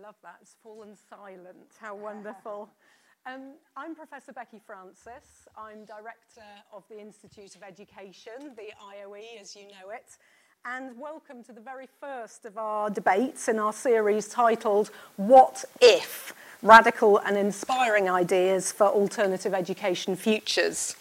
[0.00, 0.36] love that.
[0.40, 1.76] It's fallen silent.
[1.80, 2.70] How wonderful.
[3.26, 5.46] Um, I'm Professor Becky Francis.
[5.54, 6.40] I'm Director
[6.72, 10.16] of the Institute of Education, the IOE as you know it.
[10.64, 16.32] And welcome to the very first of our debates in our series titled What If?
[16.62, 20.96] Radical and Inspiring Ideas for Alternative Education Futures.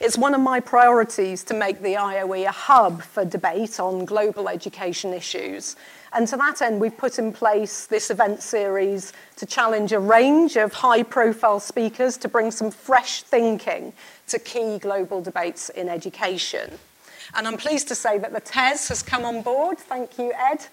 [0.00, 4.48] It's one of my priorities to make the IOE a hub for debate on global
[4.48, 5.76] education issues.
[6.12, 10.56] And to that end, we've put in place this event series to challenge a range
[10.56, 13.92] of high profile speakers to bring some fresh thinking
[14.28, 16.78] to key global debates in education.
[17.34, 19.78] And I'm pleased to say that the TES has come on board.
[19.78, 20.66] Thank you, Ed.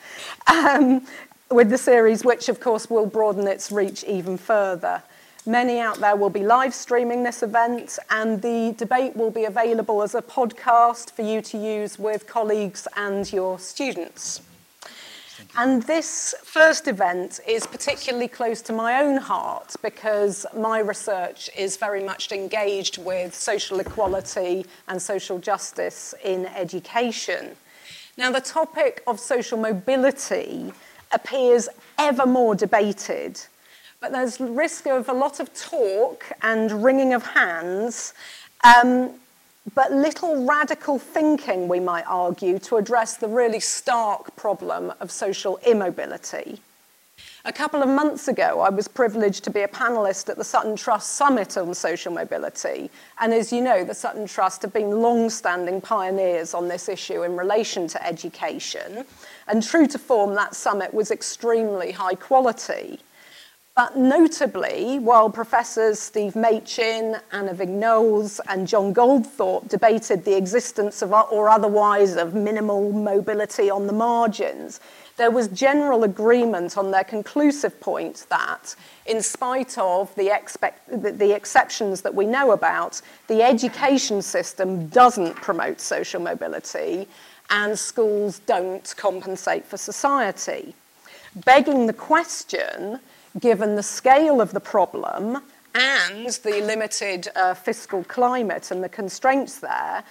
[0.48, 1.06] Um,
[1.50, 5.04] with the series, which of course will broaden its reach even further.
[5.46, 10.04] Many out there will be live streaming this event, and the debate will be available
[10.04, 14.42] as a podcast for you to use with colleagues and your students.
[15.58, 21.76] And this first event is particularly close to my own heart because my research is
[21.76, 27.56] very much engaged with social equality and social justice in education.
[28.16, 30.72] Now, the topic of social mobility
[31.12, 33.42] appears ever more debated
[34.02, 38.16] but there's risk of a lot of talk and wringing of hands,
[38.64, 39.12] um,
[39.76, 45.58] but little radical thinking, we might argue, to address the really stark problem of social
[45.68, 46.60] immobility.
[47.46, 50.76] A couple of months ago, I was privileged to be a panelist at the Sutton
[50.76, 52.90] Trust Summit on Social Mobility.
[53.20, 57.24] And as you know, the Sutton Trust have been long standing pioneers on this issue
[57.24, 59.06] in relation to education.
[59.48, 63.00] And true to form, that summit was extremely high quality.
[63.74, 71.14] But notably, while Professors Steve Machin, Anna Vignoles, and John Goldthorpe debated the existence of
[71.14, 74.82] or otherwise of minimal mobility on the margins,
[75.16, 78.76] there was general agreement on their conclusive point that,
[79.06, 84.88] in spite of the, expect, the, the exceptions that we know about, the education system
[84.88, 87.08] doesn't promote social mobility
[87.50, 90.76] and schools don't compensate for society.
[91.46, 93.00] Begging the question,
[93.40, 95.42] given the scale of the problem
[95.74, 100.04] and the limited uh, fiscal climate and the constraints there,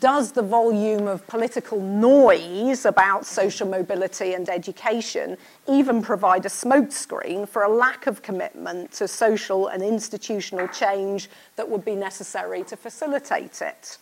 [0.00, 5.36] does the volume of political noise about social mobility and education
[5.68, 11.68] even provide a smokescreen for a lack of commitment to social and institutional change that
[11.68, 13.98] would be necessary to facilitate it?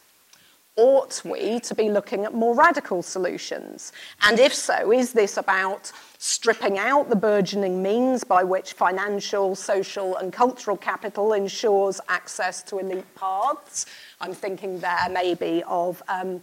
[0.77, 3.93] Ought we to be looking at more radical solutions?
[4.22, 10.16] And if so, is this about stripping out the burgeoning means by which financial, social,
[10.16, 13.84] and cultural capital ensures access to elite paths?
[14.19, 16.41] I'm thinking there maybe of um,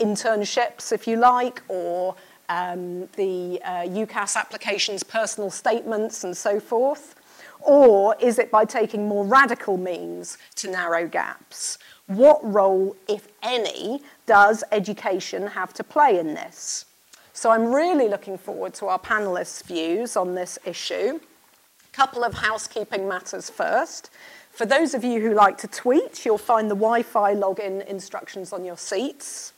[0.00, 2.16] internships, if you like, or
[2.48, 7.14] um, the uh, UCAS applications, personal statements, and so forth?
[7.60, 11.78] Or is it by taking more radical means to narrow gaps?
[12.10, 16.86] What role, if any, does education have to play in this?
[17.32, 21.20] So I'm really looking forward to our panelists' views on this issue.
[21.20, 24.10] A couple of housekeeping matters first.
[24.50, 28.64] For those of you who like to tweet, you'll find the Wi-Fi login instructions on
[28.64, 29.52] your seats.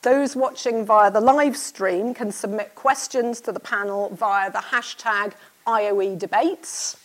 [0.00, 5.34] Those watching via the live stream can submit questions to the panel via the hashtag
[5.66, 6.96] IOE debates.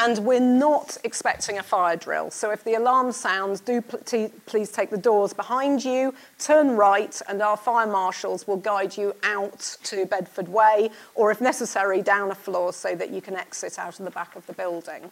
[0.00, 2.30] And we're not expecting a fire drill.
[2.30, 7.20] So if the alarm sounds, do pl please take the doors behind you, turn right,
[7.28, 12.30] and our fire marshals will guide you out to Bedford Way, or if necessary, down
[12.30, 15.10] a floor so that you can exit out of the back of the building.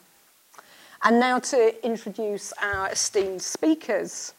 [1.02, 4.34] And now to introduce our esteemed speakers.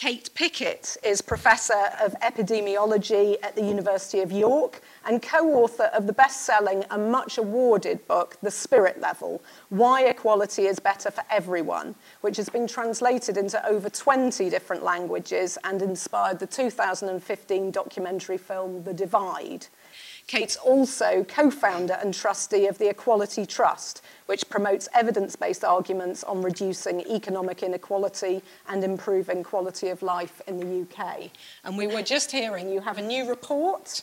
[0.00, 6.12] Kate Pickett is Professor of Epidemiology at the University of York and co-author of the
[6.14, 12.38] best-selling and much awarded book, The Spirit Level, Why Equality is Better for Everyone, which
[12.38, 18.94] has been translated into over 20 different languages and inspired the 2015 documentary film, The
[18.94, 19.66] Divide.
[20.30, 27.00] Kate's also co-founder and trustee of the Equality Trust, which promotes evidence-based arguments on reducing
[27.00, 31.30] economic inequality and improving quality of life in the UK.
[31.64, 34.02] And we were just hearing you have a new report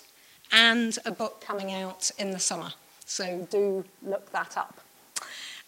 [0.51, 2.73] and a book coming out in the summer.
[3.05, 4.81] So do look that up.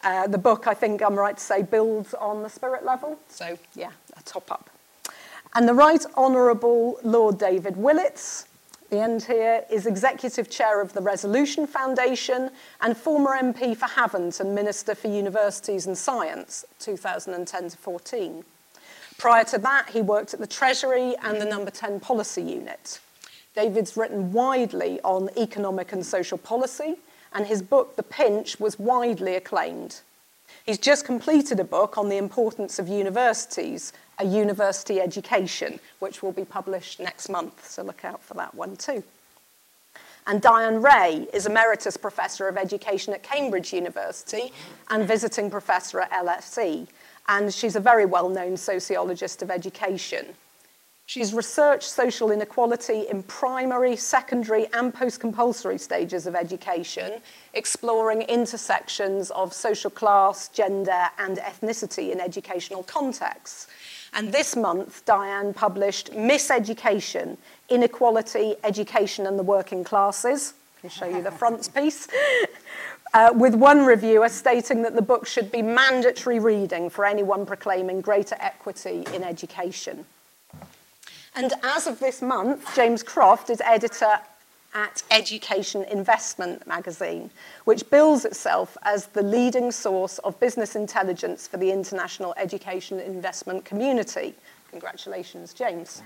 [0.02, 3.18] Uh, the book, I think I'm right to say, builds on the spirit level.
[3.28, 4.68] So yeah, a top up.
[5.54, 8.44] And the Right Honourable Lord David Willetts,
[8.90, 12.50] the end here, is Executive Chair of the Resolution Foundation
[12.80, 18.44] and former MP for Havant and Minister for Universities and Science, 2010 to 14.
[19.16, 23.00] Prior to that, he worked at the Treasury and the Number 10 Policy Unit.
[23.54, 26.96] David's written widely on economic and social policy
[27.32, 30.00] and his book, The Pinch, was widely acclaimed.
[30.64, 36.32] He's just completed a book on the importance of universities, a university education, which will
[36.32, 39.02] be published next month, so look out for that one too.
[40.26, 44.52] And Diane Reay is Emeritus Professor of Education at Cambridge University
[44.90, 46.86] and visiting professor at LSE.
[47.28, 50.26] And she's a very well known sociologist of education.
[51.10, 57.20] She's researched social inequality in primary, secondary, and post compulsory stages of education,
[57.52, 63.66] exploring intersections of social class, gender, and ethnicity in educational contexts.
[64.12, 67.36] And this month, Diane published Miseducation
[67.68, 70.54] Inequality, Education, and the Working Classes.
[70.78, 72.06] I can show you the frontispiece.
[73.12, 78.00] Uh, with one reviewer stating that the book should be mandatory reading for anyone proclaiming
[78.00, 80.06] greater equity in education.
[81.40, 84.20] And as of this month, James Croft is editor
[84.74, 87.30] at Education Investment magazine,
[87.64, 93.64] which bills itself as the leading source of business intelligence for the international education investment
[93.64, 94.34] community.
[94.70, 96.02] Congratulations, James.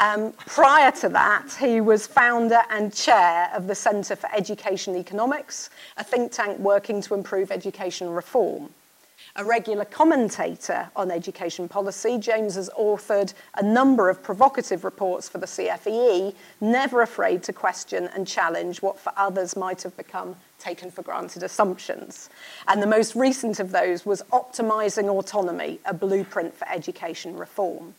[0.00, 5.70] Um, prior to that, he was founder and chair of the Centre for Education Economics,
[5.98, 8.70] a think tank working to improve education reform.
[9.36, 15.38] A regular commentator on education policy, James has authored a number of provocative reports for
[15.38, 20.90] the CFEE, never afraid to question and challenge what for others might have become taken
[20.90, 22.28] for granted assumptions.
[22.68, 27.94] And the most recent of those was Optimising Autonomy, a blueprint for education reform.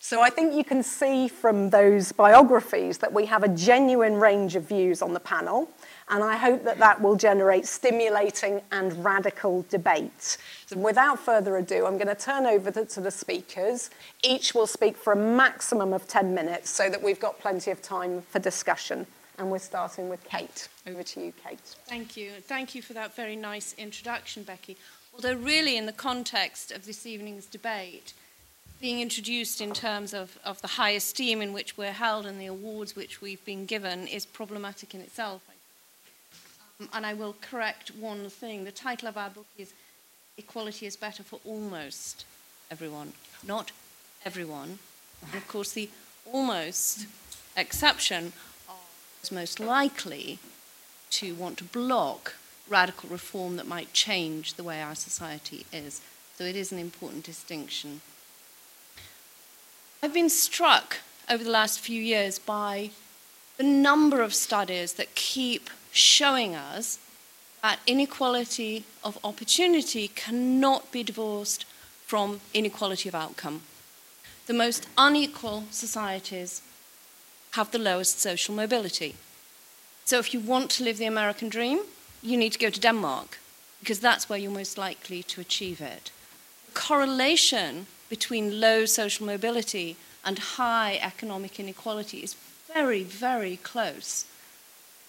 [0.00, 4.54] So I think you can see from those biographies that we have a genuine range
[4.54, 5.70] of views on the panel
[6.08, 10.36] and I hope that that will generate stimulating and radical debate.
[10.66, 13.90] So without further ado, I'm going to turn over to, the speakers.
[14.22, 17.80] Each will speak for a maximum of 10 minutes so that we've got plenty of
[17.80, 19.06] time for discussion.
[19.38, 20.68] And we're starting with Kate.
[20.86, 21.58] Over to you, Kate.
[21.86, 22.32] Thank you.
[22.42, 24.76] Thank you for that very nice introduction, Becky.
[25.14, 28.12] Although, really, in the context of this evening's debate,
[28.80, 32.46] being introduced in terms of, of the high esteem in which we're held and the
[32.46, 35.42] awards which we've been given is problematic in itself.
[36.92, 38.64] And I will correct one thing.
[38.64, 39.72] The title of our book is
[40.36, 42.24] Equality is Better for Almost
[42.70, 43.12] Everyone,
[43.46, 43.70] not
[44.24, 44.78] everyone.
[45.26, 45.90] And of course, the
[46.24, 47.06] almost
[47.56, 48.32] exception
[49.22, 50.38] is most likely
[51.10, 52.36] to want to block
[52.68, 56.00] radical reform that might change the way our society is.
[56.36, 58.00] So it is an important distinction.
[60.02, 60.98] I've been struck
[61.30, 62.90] over the last few years by
[63.58, 66.98] the number of studies that keep showing us
[67.62, 71.64] that inequality of opportunity cannot be divorced
[72.06, 73.62] from inequality of outcome.
[74.46, 76.62] The most unequal societies
[77.52, 79.14] have the lowest social mobility.
[80.04, 81.80] So if you want to live the American dream,
[82.22, 83.38] you need to go to Denmark
[83.80, 86.10] because that's where you're most likely to achieve it.
[86.66, 92.36] The correlation between low social mobility and high economic inequality is
[92.72, 94.24] very, very close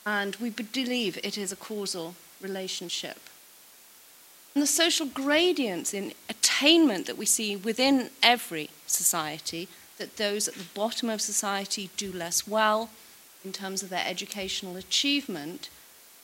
[0.05, 3.19] and we believe it is a causal relationship.
[4.53, 9.67] And the social gradients in attainment that we see within every society,
[9.97, 12.89] that those at the bottom of society do less well
[13.43, 15.69] in terms of their educational achievement,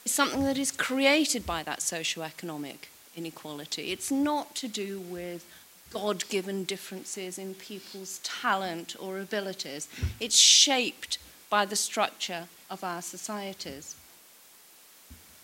[0.06, 3.92] is something that is created by that socio-economic inequality.
[3.92, 5.46] It's not to do with
[5.92, 9.88] God given differences in people's talent or abilities,
[10.20, 11.18] it's shaped
[11.50, 13.96] by the structure of our societies.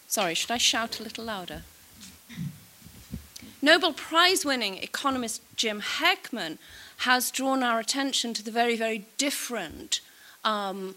[0.08, 1.64] Sorry, should I shout a little louder?
[3.62, 6.60] Nobel Prize winning economist Jim Heckman
[6.98, 10.02] has drawn our attention to the very, very different
[10.44, 10.96] um,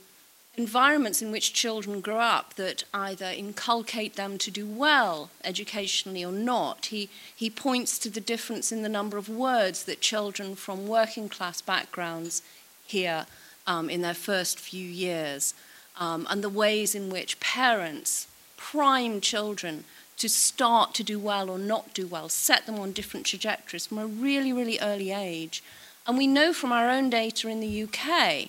[0.58, 6.32] environments in which children grow up that either inculcate them to do well educationally or
[6.32, 6.86] not.
[6.86, 11.28] He, he points to the difference in the number of words that children from working
[11.28, 12.42] class backgrounds
[12.86, 13.26] hear
[13.66, 15.54] um, in their first few years
[15.98, 18.26] um, and the ways in which parents
[18.56, 19.84] prime children
[20.18, 23.98] to start to do well or not do well, set them on different trajectories from
[23.98, 25.62] a really, really early age.
[26.06, 28.48] And we know from our own data in the UK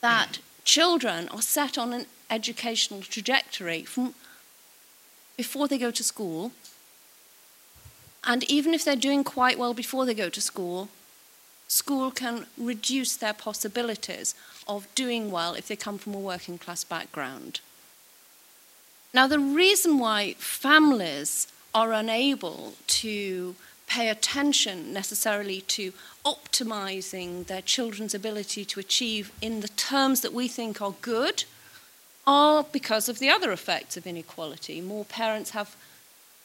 [0.00, 4.14] that children are set on an educational trajectory from
[5.36, 6.50] before they go to school.
[8.24, 10.88] And even if they're doing quite well before they go to school,
[11.68, 14.34] school can reduce their possibilities
[14.68, 17.60] of doing well if they come from a working class background.
[19.14, 23.56] Now, the reason why families are unable to
[23.86, 25.92] pay attention necessarily to
[26.24, 31.44] optimizing their children's ability to achieve in the terms that we think are good
[32.26, 34.82] are because of the other effects of inequality.
[34.82, 35.74] More parents have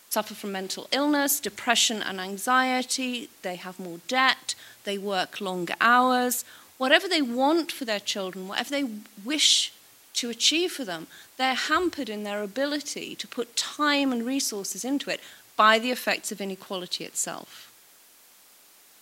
[0.09, 6.45] suffer from mental illness, depression and anxiety, they have more debt, they work longer hours.
[6.77, 8.85] Whatever they want for their children, whatever they
[9.23, 9.71] wish
[10.15, 15.09] to achieve for them, they're hampered in their ability to put time and resources into
[15.09, 15.19] it
[15.55, 17.71] by the effects of inequality itself.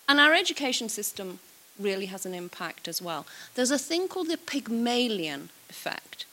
[0.07, 1.39] And our education system
[1.79, 3.25] really has an impact as well.
[3.55, 6.25] There's a thing called the Pygmalion effect.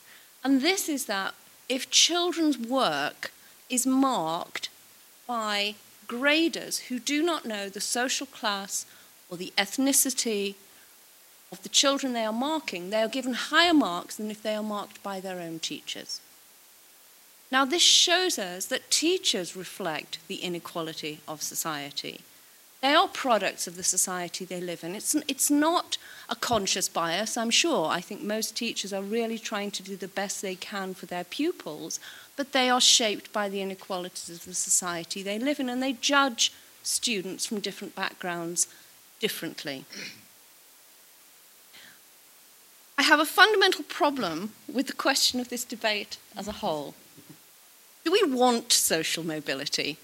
[0.42, 1.34] And this is that
[1.68, 3.32] if children's work
[3.68, 4.68] is marked
[5.26, 5.74] by
[6.06, 8.86] graders who do not know the social class
[9.30, 10.54] or the ethnicity
[11.50, 14.62] of the children they are marking, they are given higher marks than if they are
[14.62, 16.20] marked by their own teachers.
[17.50, 22.20] Now, this shows us that teachers reflect the inequality of society.
[22.82, 24.94] They are products of the society they live in.
[24.94, 25.96] It's, it's not
[26.28, 27.88] a conscious bias, I'm sure.
[27.88, 31.24] I think most teachers are really trying to do the best they can for their
[31.24, 31.98] pupils,
[32.36, 35.94] but they are shaped by the inequalities of the society they live in, and they
[35.94, 36.52] judge
[36.82, 38.68] students from different backgrounds
[39.18, 39.84] differently.
[42.98, 46.96] I have a fundamental problem with the question of this debate as a whole.
[48.04, 49.98] Do we want social mobility?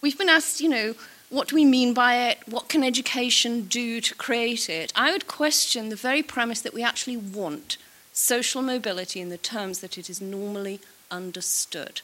[0.00, 0.94] We've been asked, you know,
[1.28, 2.38] what do we mean by it?
[2.46, 4.92] What can education do to create it?
[4.94, 7.76] I would question the very premise that we actually want
[8.12, 10.78] social mobility in the terms that it is normally
[11.10, 12.02] understood.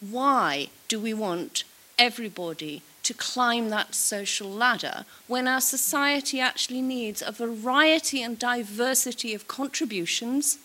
[0.00, 1.64] Why do we want
[1.98, 9.34] everybody to climb that social ladder when our society actually needs a variety and diversity
[9.34, 10.58] of contributions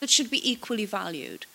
[0.00, 1.46] that should be equally valued?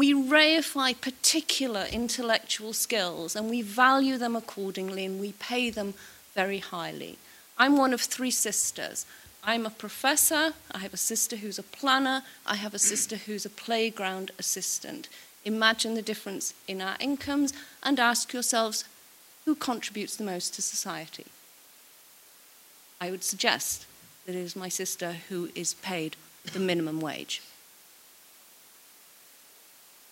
[0.00, 5.94] we reify particular intellectual skills and we value them accordingly and we pay them
[6.34, 7.18] very highly.
[7.58, 9.04] I'm one of three sisters.
[9.42, 13.44] I'm a professor, I have a sister who's a planner, I have a sister who's
[13.44, 15.08] a playground assistant.
[15.44, 17.52] Imagine the difference in our incomes
[17.82, 18.84] and ask yourselves
[19.50, 21.26] who contributes the most to society?
[23.00, 23.84] I would suggest
[24.24, 26.14] that it is my sister who is paid
[26.52, 27.42] the minimum wage.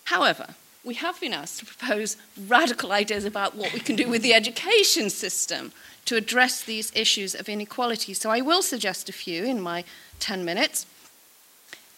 [0.03, 2.17] However, we have been asked to propose
[2.49, 5.71] radical ideas about what we can do with the education system
[6.03, 8.13] to address these issues of inequality.
[8.13, 9.85] So I will suggest a few in my
[10.19, 10.85] 10 minutes.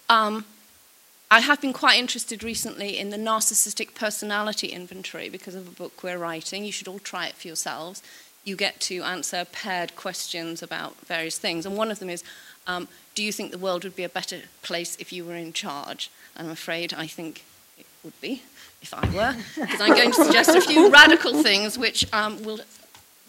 [0.09, 0.45] Um,
[1.33, 6.03] I have been quite interested recently in the narcissistic personality inventory because of a book
[6.03, 6.65] we're writing.
[6.65, 8.03] You should all try it for yourselves.
[8.43, 11.65] You get to answer paired questions about various things.
[11.65, 12.21] And one of them is
[12.67, 15.53] um, Do you think the world would be a better place if you were in
[15.53, 16.11] charge?
[16.35, 17.45] And I'm afraid I think
[17.77, 18.43] it would be
[18.81, 22.59] if I were, because I'm going to suggest a few radical things which um, will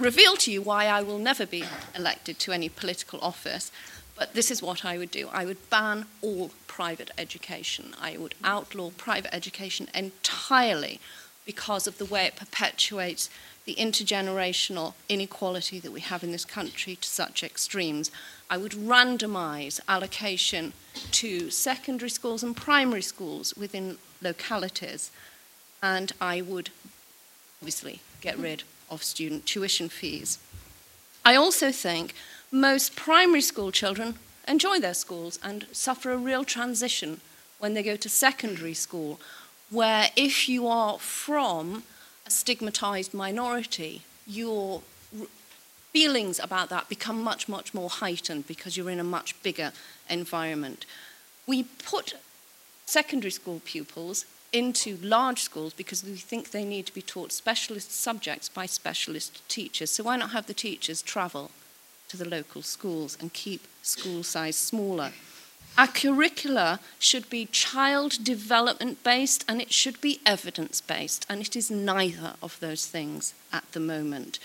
[0.00, 3.70] reveal to you why I will never be elected to any political office.
[4.16, 7.94] But this is what I would do I would ban all private education.
[8.00, 11.00] I would outlaw private education entirely
[11.44, 13.28] because of the way it perpetuates
[13.64, 18.10] the intergenerational inequality that we have in this country to such extremes.
[18.50, 20.72] I would randomize allocation
[21.12, 25.10] to secondary schools and primary schools within localities,
[25.82, 26.70] and I would
[27.60, 30.38] obviously get rid of student tuition fees.
[31.24, 32.14] I also think
[32.52, 34.14] most primary school children
[34.46, 37.20] enjoy their schools and suffer a real transition
[37.58, 39.18] when they go to secondary school,
[39.70, 41.82] where if you are from
[42.26, 44.82] a stigmatized minority, your
[45.92, 49.72] feelings about that become much, much more heightened because you're in a much bigger
[50.10, 50.84] environment.
[51.46, 52.14] We put
[52.84, 57.92] secondary school pupils into large schools because we think they need to be taught specialist
[57.92, 59.90] subjects by specialist teachers.
[59.90, 61.50] So why not have the teachers travel
[62.12, 65.12] to the local schools and keep school size smaller?
[65.78, 71.56] Our curricula should be child development based and it should be evidence based, and it
[71.56, 74.38] is neither of those things at the moment.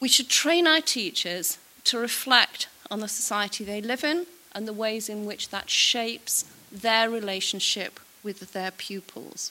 [0.00, 4.72] We should train our teachers to reflect on the society they live in and the
[4.72, 9.50] ways in which that shapes their relationship with their pupils.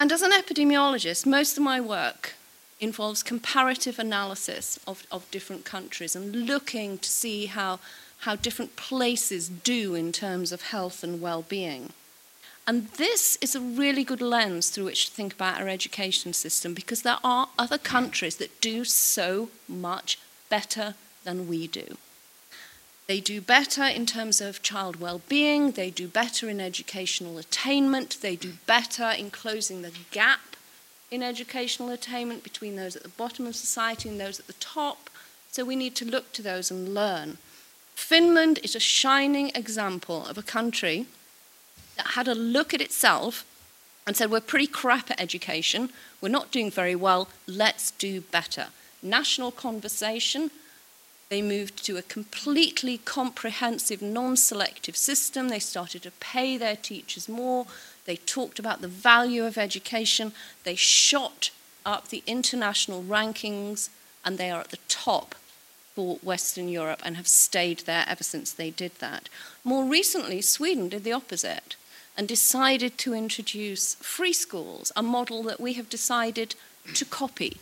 [0.00, 2.34] And as an epidemiologist, most of my work
[2.84, 7.80] involves comparative analysis of, of different countries and looking to see how,
[8.20, 11.92] how different places do in terms of health and well being.
[12.66, 16.72] And this is a really good lens through which to think about our education system
[16.72, 21.98] because there are other countries that do so much better than we do.
[23.06, 28.34] They do better in terms of child well-being, they do better in educational attainment, they
[28.34, 30.53] do better in closing the gap
[31.10, 35.10] in educational attainment between those at the bottom of society and those at the top.
[35.50, 37.38] So we need to look to those and learn.
[37.94, 41.06] Finland is a shining example of a country
[41.96, 43.44] that had a look at itself
[44.06, 48.66] and said, We're pretty crap at education, we're not doing very well, let's do better.
[49.02, 50.50] National conversation,
[51.28, 55.48] they moved to a completely comprehensive, non selective system.
[55.48, 57.66] They started to pay their teachers more.
[58.04, 60.32] They talked about the value of education.
[60.64, 61.50] They shot
[61.86, 63.88] up the international rankings,
[64.24, 65.34] and they are at the top
[65.94, 69.28] for Western Europe and have stayed there ever since they did that.
[69.62, 71.76] More recently, Sweden did the opposite
[72.16, 76.54] and decided to introduce free schools, a model that we have decided
[76.94, 77.58] to copy.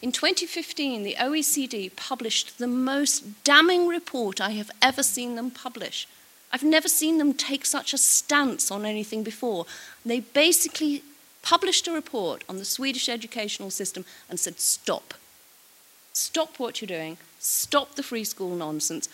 [0.00, 6.06] In 2015, the OECD published the most damning report I have ever seen them publish.
[6.52, 9.66] I've never seen them take such a stance on anything before.
[10.04, 11.02] They basically
[11.42, 15.14] published a report on the Swedish educational system and said, stop.
[16.12, 17.18] Stop what you're doing.
[17.38, 19.08] Stop the free school nonsense.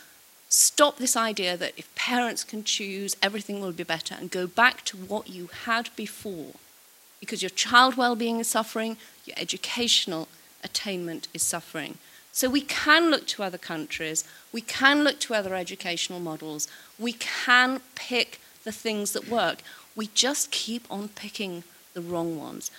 [0.49, 4.85] Stop this idea that if parents can choose, everything will be better, and go back
[4.85, 6.53] to what you had before.
[7.19, 10.29] Because your child well being is suffering, your educational
[10.63, 11.99] attainment is suffering.
[12.33, 17.13] So we can look to other countries, we can look to other educational models, we
[17.13, 19.59] can pick the things that work.
[19.97, 22.71] We just keep on picking the wrong ones.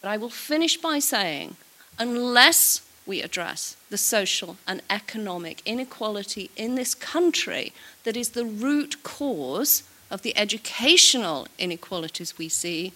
[0.00, 1.56] But I will finish by saying,
[1.98, 7.72] unless we address the social and economic inequality in this country
[8.04, 12.92] that is the root cause of the educational inequalities we see,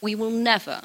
[0.00, 0.82] we will never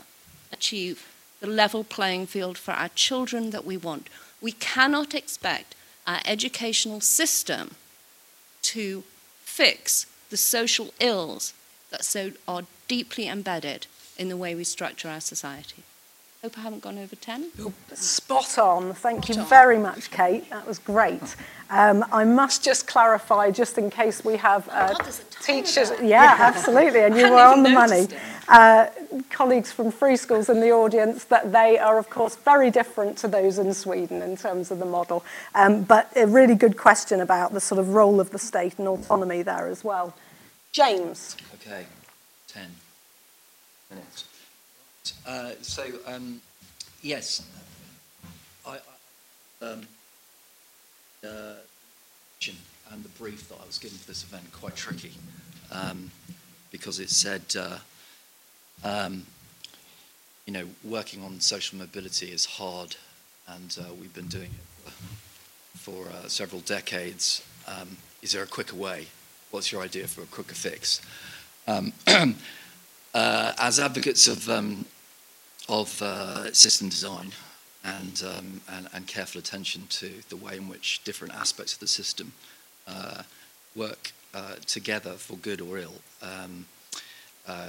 [0.52, 1.08] achieve
[1.40, 4.08] the level playing field for our children that we want.
[4.42, 7.76] We cannot expect our educational system
[8.68, 9.04] to
[9.40, 11.54] fix the social ills
[11.90, 15.84] that so are deeply embedded in the way we structure our society.
[16.44, 17.50] Hope I haven't gone over 10.
[17.94, 18.94] Spot on.
[18.94, 19.50] Thank Spot you on.
[19.50, 20.48] very much, Kate.
[20.52, 21.36] That was great.
[21.72, 25.92] Um, I must just clarify, just in case we have uh, oh, God, teachers.
[26.02, 27.02] Yeah, absolutely.
[27.02, 28.08] And you were on the money.
[28.48, 28.88] Uh,
[29.32, 33.28] colleagues from free schools in the audience, that they are, of course, very different to
[33.28, 35.26] those in Sweden in terms of the model.
[35.56, 38.88] Um, but a really good question about the sort of role of the state and
[38.88, 40.16] autonomy there as well.
[40.72, 41.36] James.
[41.56, 41.88] Okay,
[42.48, 42.68] 10
[43.90, 44.27] minutes.
[45.28, 46.42] Uh, so, um,
[47.02, 47.46] yes,
[48.66, 48.78] I,
[49.62, 49.82] I um,
[51.24, 51.56] uh,
[52.92, 55.12] and the brief that I was given for this event quite tricky
[55.72, 56.10] um,
[56.72, 57.80] because it said, uh,
[58.86, 59.26] um,
[60.46, 62.96] you know, working on social mobility is hard,
[63.50, 64.52] and uh, we've been doing
[64.86, 64.92] it
[65.76, 67.44] for uh, several decades.
[67.68, 69.08] Um, is there a quicker way?
[69.52, 71.02] What's your idea for a quicker fix?
[71.68, 71.92] Um,
[73.14, 74.50] as advocates of
[75.70, 77.32] of uh, system design
[77.84, 81.88] and, um, and, and, careful attention to the way in which different aspects of the
[81.88, 82.32] system
[82.88, 83.24] uh,
[83.76, 86.66] work uh, together for good or ill, um,
[87.48, 87.68] uh,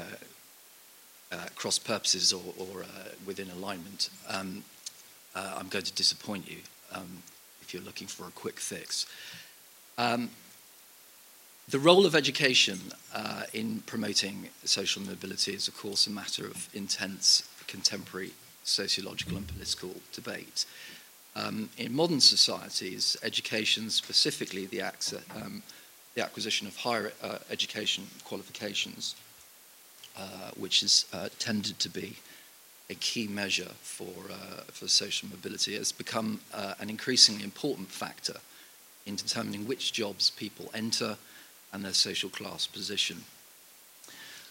[1.30, 4.10] uh, cross purposes or, or uh, within alignment.
[4.28, 4.64] Um,
[5.34, 6.58] I'm going to disappoint you
[6.92, 7.22] um,
[7.62, 9.06] if you're looking for a quick fix.
[9.96, 10.30] Um,
[11.68, 12.80] the role of education
[13.14, 18.32] uh, in promoting social mobility is, of course, a matter of intense contemporary
[18.64, 20.66] sociological and political debate.
[21.36, 25.62] Um, in modern societies, education, specifically the, um,
[26.14, 29.14] the acquisition of higher uh, education qualifications,
[30.16, 32.16] uh, which has uh, tended to be
[32.90, 38.40] a key measure for, uh, for social mobility, has become uh, an increasingly important factor
[39.06, 41.16] in determining which jobs people enter
[41.72, 43.24] and their social class position.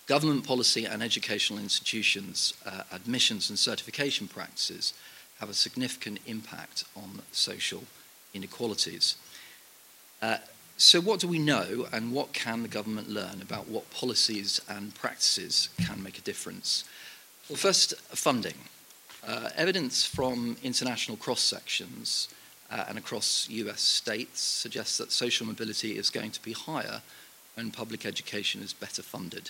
[0.07, 4.93] Government policy and educational institutions' uh, admissions and certification practices
[5.39, 7.83] have a significant impact on social
[8.33, 9.17] inequalities.
[10.21, 10.37] Uh,
[10.77, 14.95] so, what do we know, and what can the government learn about what policies and
[14.95, 16.85] practices can make a difference?
[17.49, 18.55] Well, first, funding.
[19.27, 22.29] Uh, evidence from international cross sections
[22.71, 27.01] uh, and across US states suggests that social mobility is going to be higher
[27.55, 29.49] when public education is better funded.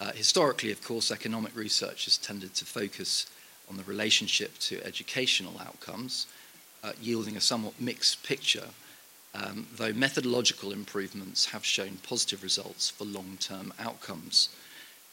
[0.00, 3.26] Uh, historically, of course, economic research has tended to focus
[3.68, 6.26] on the relationship to educational outcomes,
[6.82, 8.68] uh, yielding a somewhat mixed picture,
[9.34, 14.48] um, though methodological improvements have shown positive results for long term outcomes.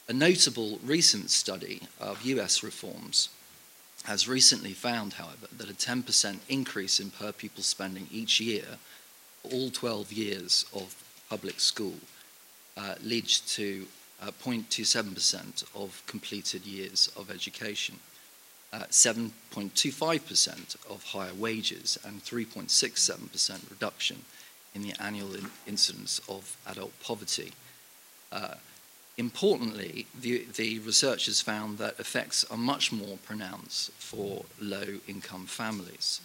[0.07, 3.27] A notable recent study of US reforms
[4.05, 8.77] has recently found, however, that a 10% increase in per pupil spending each year,
[9.43, 10.95] all 12 years of
[11.29, 11.95] public school,
[12.77, 13.85] uh, leads to
[14.21, 17.99] uh, 0.27% of completed years of education.
[18.73, 24.25] uh, 7.25% of higher wages and 3.67% reduction
[24.75, 27.53] in the annual in incidence of adult poverty.
[28.31, 28.55] Uh,
[29.17, 36.19] importantly, the, the researchers found that effects are much more pronounced for low income families.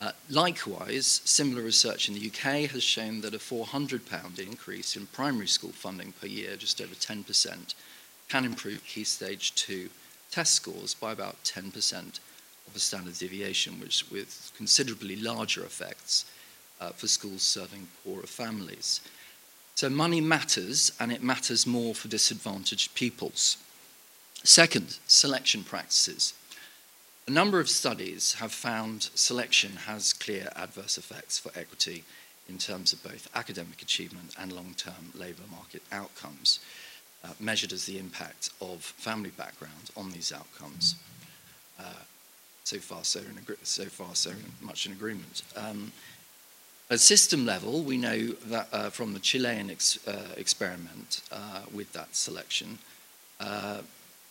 [0.00, 5.46] Uh, likewise, similar research in the UK has shown that a £400 increase in primary
[5.46, 7.74] school funding per year, just over 10%,
[8.28, 9.90] can improve Key Stage 2
[10.30, 12.20] test scores by about 10%
[12.66, 16.24] of a standard deviation, which with considerably larger effects
[16.80, 19.02] uh, for schools serving poorer families.
[19.74, 23.58] So money matters, and it matters more for disadvantaged pupils.
[24.44, 26.32] Second, selection practices.
[27.30, 32.02] A number of studies have found selection has clear adverse effects for equity
[32.48, 36.58] in terms of both academic achievement and long-term labour market outcomes,
[37.22, 40.96] uh, measured as the impact of family background on these outcomes.
[41.78, 42.02] Uh,
[42.64, 45.44] so far, so, in so far, so much in agreement.
[45.54, 45.92] Um,
[46.90, 51.92] at system level, we know that uh, from the Chilean ex uh, experiment uh, with
[51.92, 52.80] that selection,
[53.38, 53.82] uh,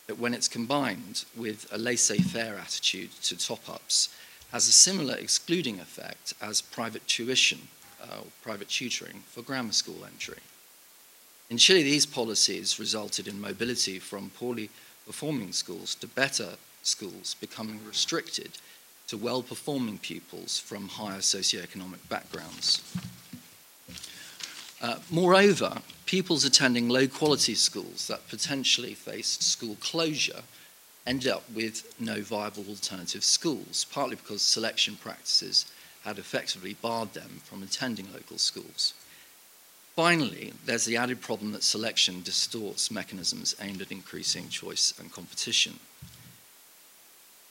[0.10, 4.10] that when it's combined with a laissez-faire attitude to top-ups,
[4.52, 7.60] has a similar excluding effect as private tuition
[8.02, 10.40] uh, private tutoring for grammar school entry.
[11.52, 14.72] In Chile, these policies resulted in mobility from poorly
[15.06, 18.54] performing schools to better schools becoming restricted
[19.10, 22.82] to well-performing pupils from higher socioeconomic backgrounds.
[24.82, 25.78] Uh, moreover,
[26.10, 30.42] pupils attending low quality schools that potentially faced school closure
[31.06, 35.72] ended up with no viable alternative schools, partly because selection practices
[36.04, 38.96] had effectively barred them from attending local schools.
[39.96, 45.80] Finally, there's the added problem that selection distorts mechanisms aimed at increasing choice and competition.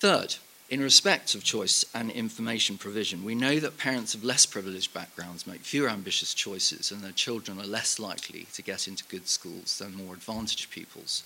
[0.01, 0.35] Third,
[0.69, 5.47] in respect of choice and information provision, we know that parents of less privileged backgrounds
[5.47, 9.79] make fewer ambitious choices and their children are less likely to get into good schools
[9.79, 11.23] than more advantaged pupils.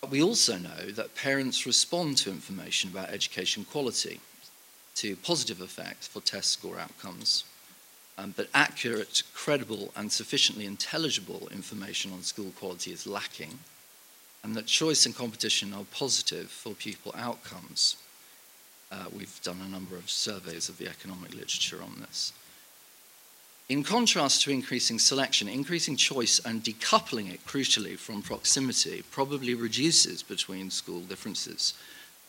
[0.00, 4.20] But we also know that parents respond to information about education quality,
[4.96, 7.44] to positive effects for test score outcomes,
[8.16, 13.58] um, but accurate, credible, and sufficiently intelligible information on school quality is lacking
[14.42, 17.96] and that choice and competition are positive for pupil outcomes.
[18.90, 22.32] Uh, we've done a number of surveys of the economic literature on this.
[23.68, 30.22] In contrast to increasing selection, increasing choice and decoupling it crucially from proximity probably reduces
[30.22, 31.74] between school differences,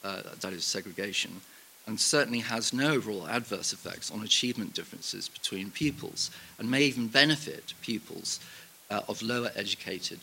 [0.04, 1.41] uh, that is segregation,
[1.86, 7.08] and certainly has no overall adverse effects on achievement differences between pupils and may even
[7.08, 8.39] benefit pupils
[8.89, 10.19] uh, of lower educated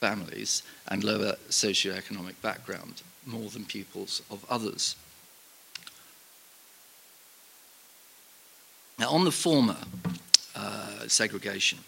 [0.00, 4.96] families and lower socioeconomic background more than pupils of others.
[8.98, 9.76] Now, on the former,
[10.54, 11.78] uh, segregation,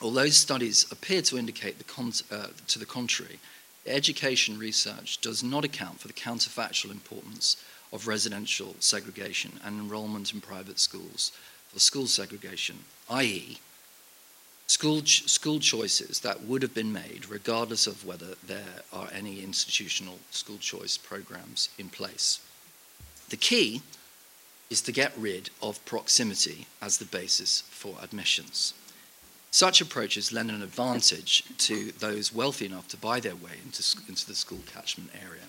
[0.00, 3.40] although studies appear to indicate the uh, to the contrary,
[3.86, 7.56] education research does not account for the counterfactual importance
[7.92, 11.32] of residential segregation and enrollment in private schools
[11.72, 12.78] for school segregation,
[13.10, 13.58] i.e.,
[14.72, 19.42] school, ch school choices that would have been made regardless of whether there are any
[19.42, 22.40] institutional school choice programs in place.
[23.28, 23.82] The key
[24.70, 28.72] is to get rid of proximity as the basis for admissions.
[29.50, 34.26] Such approaches lend an advantage to those wealthy enough to buy their way into, into
[34.26, 35.48] the school catchment area.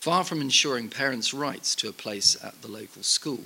[0.00, 3.44] Far from ensuring parents' rights to a place at the local school,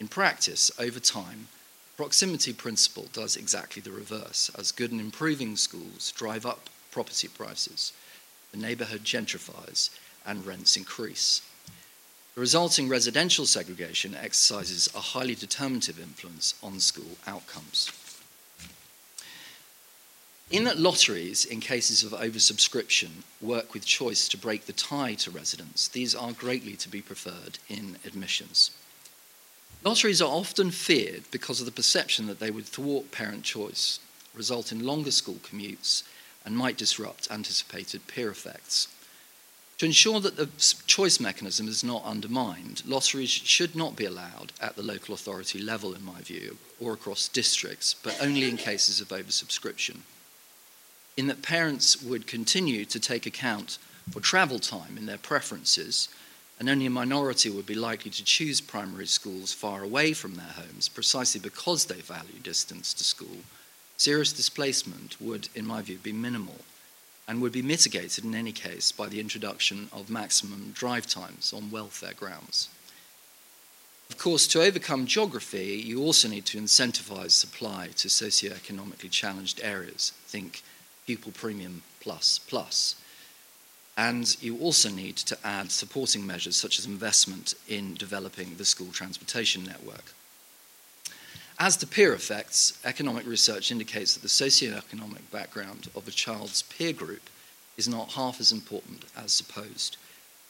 [0.00, 1.46] in practice, over time,
[1.96, 7.92] Proximity principle does exactly the reverse, as good and improving schools drive up property prices,
[8.50, 9.90] the neighborhood gentrifies,
[10.26, 11.40] and rents increase.
[12.34, 17.92] The resulting residential segregation exercises a highly determinative influence on school outcomes.
[20.50, 25.30] In that lotteries, in cases of oversubscription, work with choice to break the tie to
[25.30, 28.72] residence, these are greatly to be preferred in admissions.
[29.84, 34.00] Lotteries are often feared because of the perception that they would thwart parent choice,
[34.34, 36.04] result in longer school commutes,
[36.42, 38.88] and might disrupt anticipated peer effects.
[39.78, 40.48] To ensure that the
[40.86, 45.92] choice mechanism is not undermined, lotteries should not be allowed at the local authority level,
[45.94, 49.98] in my view, or across districts, but only in cases of oversubscription.
[51.18, 53.76] In that parents would continue to take account
[54.10, 56.08] for travel time in their preferences
[56.58, 60.54] and only a minority would be likely to choose primary schools far away from their
[60.56, 63.38] homes precisely because they value distance to school,
[63.96, 66.60] serious displacement would, in my view, be minimal.
[67.26, 71.70] and would be mitigated in any case by the introduction of maximum drive times on
[71.70, 72.68] welfare grounds.
[74.10, 80.12] Of course, to overcome geography, you also need to incentivize supply to socioeconomically challenged areas.
[80.26, 80.62] Think
[81.06, 82.96] pupil premium plus plus.
[83.96, 88.90] And you also need to add supporting measures such as investment in developing the school
[88.92, 90.14] transportation network.
[91.58, 96.92] As to peer effects, economic research indicates that the socioeconomic background of a child's peer
[96.92, 97.30] group
[97.76, 99.96] is not half as important as supposed.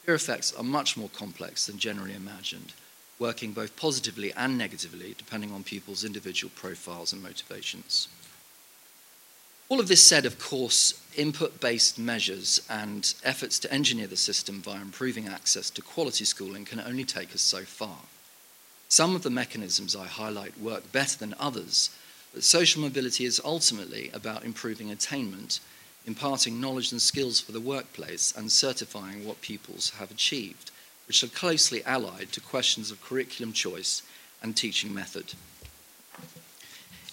[0.05, 2.73] Peer effects are much more complex than generally imagined,
[3.19, 8.07] working both positively and negatively depending on pupils' individual profiles and motivations.
[9.67, 14.61] All of this said, of course, input based measures and efforts to engineer the system
[14.61, 17.97] via improving access to quality schooling can only take us so far.
[18.89, 21.89] Some of the mechanisms I highlight work better than others,
[22.31, 25.59] but social mobility is ultimately about improving attainment,
[26.05, 30.69] imparting knowledge and skills for the workplace, and certifying what pupils have achieved,
[31.07, 34.03] which are closely allied to questions of curriculum choice
[34.43, 35.33] and teaching method.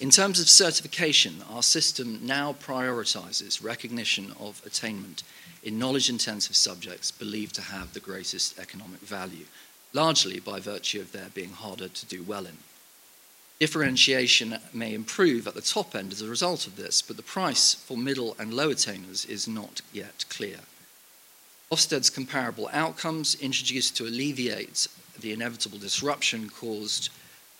[0.00, 5.22] In terms of certification, our system now prioritizes recognition of attainment
[5.62, 9.44] in knowledge intensive subjects believed to have the greatest economic value,
[9.92, 12.58] largely by virtue of their being harder to do well in.
[13.60, 17.74] Differentiation may improve at the top end as a result of this, but the price
[17.74, 20.58] for middle and low attainers is not yet clear.
[21.70, 24.88] Ofsted's comparable outcomes, introduced to alleviate
[25.20, 27.10] the inevitable disruption caused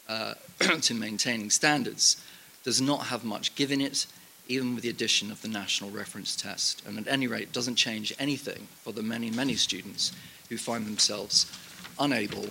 [0.08, 0.34] uh,
[0.82, 2.22] to maintaining standards,
[2.64, 4.06] does not have much give in it,
[4.48, 8.12] even with the addition of the national reference test, and at any rate doesn't change
[8.18, 10.12] anything for the many, many students
[10.48, 11.50] who find themselves
[11.98, 12.46] unable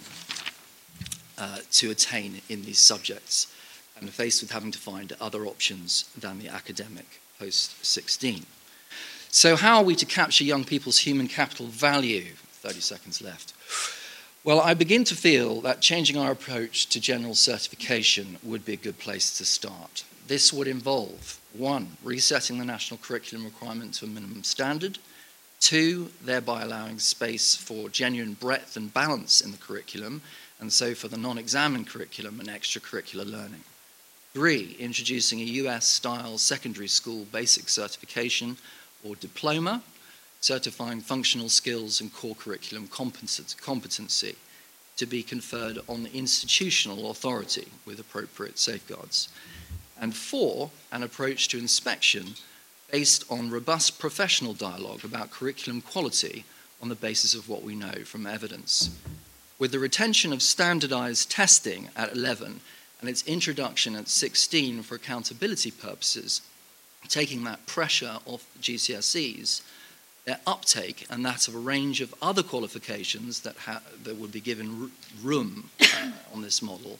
[1.38, 3.54] uh, to attain in these subjects
[3.98, 8.46] and are faced with having to find other options than the academic post 16.
[9.30, 12.34] So, how are we to capture young people's human capital value?
[12.62, 13.54] 30 seconds left.
[14.44, 18.78] Well, I begin to feel that changing our approach to general certification would be a
[18.78, 20.04] good place to start.
[20.26, 24.98] This would involve one, resetting the national curriculum requirement to a minimum standard,
[25.60, 30.24] two, thereby allowing space for genuine breadth and balance in the curriculum,
[30.60, 33.64] and so for the non examined curriculum and extracurricular learning.
[34.34, 38.58] Three, introducing a US style secondary school basic certification
[39.04, 39.84] or diploma
[40.42, 44.36] certifying functional skills and core curriculum competency
[44.98, 49.30] to be conferred on institutional authority with appropriate safeguards.
[50.00, 52.34] And four, an approach to inspection
[52.92, 56.44] based on robust professional dialogue about curriculum quality
[56.82, 58.90] on the basis of what we know from evidence.
[59.60, 62.62] With the retention of standardized testing at 11
[63.00, 66.42] and its introduction at 16 for accountability purposes,
[67.08, 69.62] taking that pressure off GCSEs,
[70.32, 74.40] their uptake and that of a range of other qualifications that, ha- that would be
[74.40, 74.90] given
[75.22, 77.00] room uh, on this model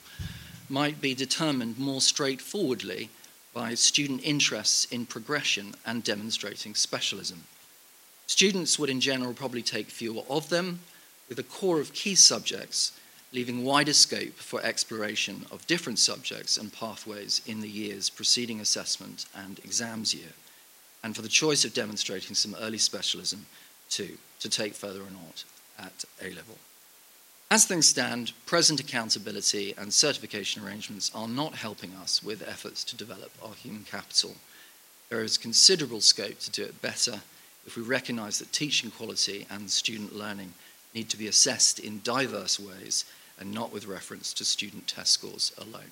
[0.68, 3.10] might be determined more straightforwardly
[3.54, 7.44] by student interests in progression and demonstrating specialism.
[8.28, 10.82] Students would in general probably take fewer of them,
[11.30, 12.92] with a core of key subjects,
[13.32, 19.26] leaving wider scope for exploration of different subjects and pathways in the years preceding assessment
[19.34, 20.34] and exams year
[21.04, 23.46] and for the choice of demonstrating some early specialism
[23.90, 25.44] too, to take further or not
[25.80, 26.58] at A level.
[27.50, 32.96] As things stand, present accountability and certification arrangements are not helping us with efforts to
[32.96, 34.36] develop our human capital.
[35.10, 37.20] There is considerable scope to do it better
[37.68, 40.54] if we recognise that teaching quality and student learning
[40.96, 43.04] need to be assessed in diverse ways
[43.38, 45.92] and not with reference to student test scores alone.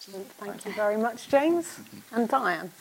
[0.00, 1.66] Thank you very much, James.
[1.66, 2.14] Mm-hmm.
[2.14, 2.72] And Diane.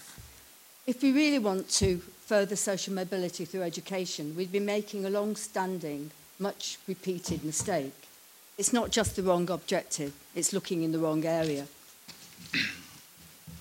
[0.91, 6.11] If we really want to further social mobility through education, we'd be making a long-standing,
[6.37, 7.93] much repeated mistake.
[8.57, 11.67] It's not just the wrong objective, it's looking in the wrong area.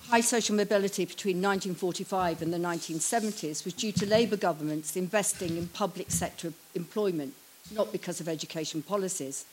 [0.09, 5.69] High social mobility between 1945 and the 1970s was due to Labour governments investing in
[5.69, 7.33] public sector employment,
[7.73, 9.45] not because of education policies.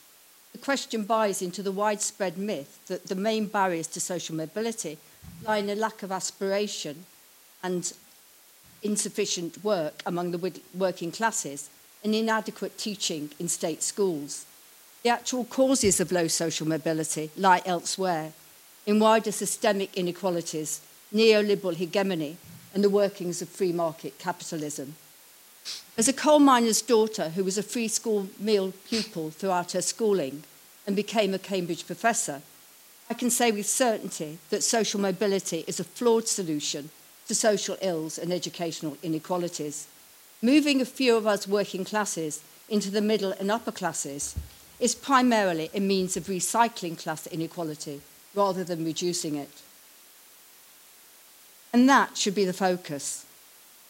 [0.50, 4.98] The question buys into the widespread myth that the main barriers to social mobility
[5.44, 7.06] lie in a lack of aspiration
[7.62, 7.92] and
[8.82, 11.68] insufficient work among the working classes
[12.04, 14.46] and inadequate teaching in state schools.
[15.02, 18.32] The actual causes of low social mobility lie elsewhere,
[18.86, 20.80] in wider systemic inequalities,
[21.14, 22.36] neoliberal hegemony,
[22.74, 24.94] and the workings of free market capitalism.
[25.96, 30.44] As a coal miner's daughter who was a free school meal pupil throughout her schooling
[30.86, 32.42] and became a Cambridge professor,
[33.10, 36.90] I can say with certainty that social mobility is a flawed solution
[37.28, 39.86] to social ills and educational inequalities.
[40.40, 44.34] Moving a few of us working classes into the middle and upper classes
[44.80, 48.00] is primarily a means of recycling class inequality
[48.34, 49.50] rather than reducing it.
[51.72, 53.26] And that should be the focus.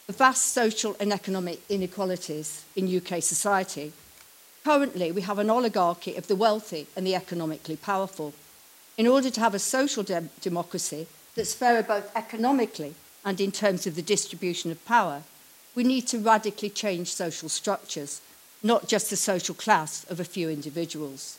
[0.07, 3.93] The vast social and economic inequalities in UK society.
[4.65, 8.33] Currently, we have an oligarchy of the wealthy and the economically powerful.
[8.97, 12.95] In order to have a social de democracy that's fairer both economically
[13.29, 15.23] and in terms of the distribution of power,
[15.75, 18.23] we need to radically change social structures,
[18.63, 21.39] not just the social class of a few individuals.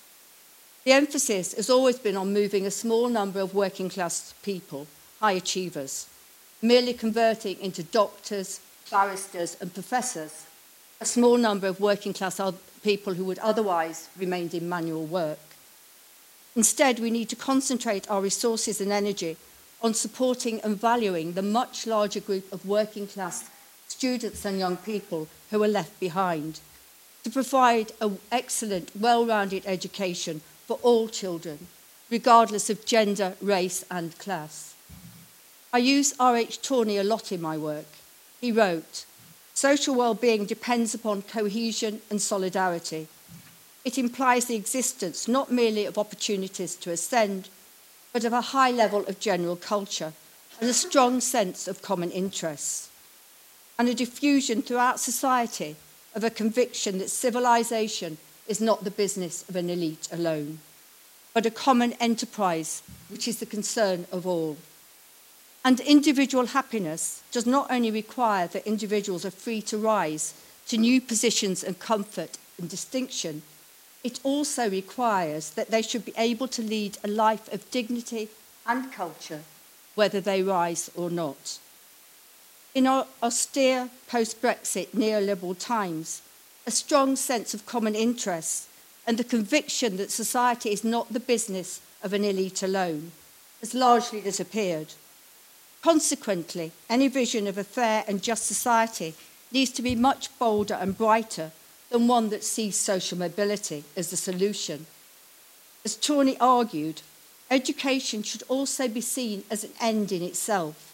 [0.83, 4.85] The emphasis has always been on moving a small number of working class people,
[5.19, 6.05] high achievers,
[6.61, 8.59] merely converting into doctors,
[8.91, 10.45] barristers, and professors
[11.01, 12.39] a small number of working class
[12.83, 15.39] people who would otherwise remain in manual work.
[16.55, 19.37] Instead, we need to concentrate our resources and energy
[19.81, 23.49] on supporting and valuing the much larger group of working class
[23.87, 26.59] students and young people who are left behind,
[27.23, 31.67] to provide an excellent, well rounded education for all children,
[32.09, 34.75] regardless of gender, race, and class.
[35.73, 36.61] I use R.H.
[36.61, 37.85] Tawney a lot in my work.
[38.41, 39.05] He wrote,
[39.53, 43.07] Social well-being depends upon cohesion and solidarity.
[43.83, 47.49] It implies the existence not merely of opportunities to ascend,
[48.13, 50.13] but of a high level of general culture
[50.59, 52.89] and a strong sense of common interests,
[53.77, 55.75] and a diffusion throughout society
[56.15, 58.17] of a conviction that civilization
[58.47, 60.59] is not the business of an elite alone,
[61.33, 64.57] but a common enterprise which is the concern of all.
[65.63, 70.33] And individual happiness does not only require that individuals are free to rise
[70.67, 73.41] to new positions and comfort and distinction,
[74.03, 78.29] it also requires that they should be able to lead a life of dignity
[78.65, 79.41] and culture,
[79.95, 81.59] whether they rise or not.
[82.73, 86.21] In our austere post Brexit neoliberal times,
[86.65, 88.67] a strong sense of common interests
[89.07, 93.11] and the conviction that society is not the business of an elite alone
[93.59, 94.93] has largely disappeared.
[95.81, 99.13] Consequently, any vision of a fair and just society
[99.51, 101.51] needs to be much bolder and brighter
[101.89, 104.85] than one that sees social mobility as the solution.
[105.83, 107.01] As Tawney argued,
[107.49, 110.93] education should also be seen as an end in itself,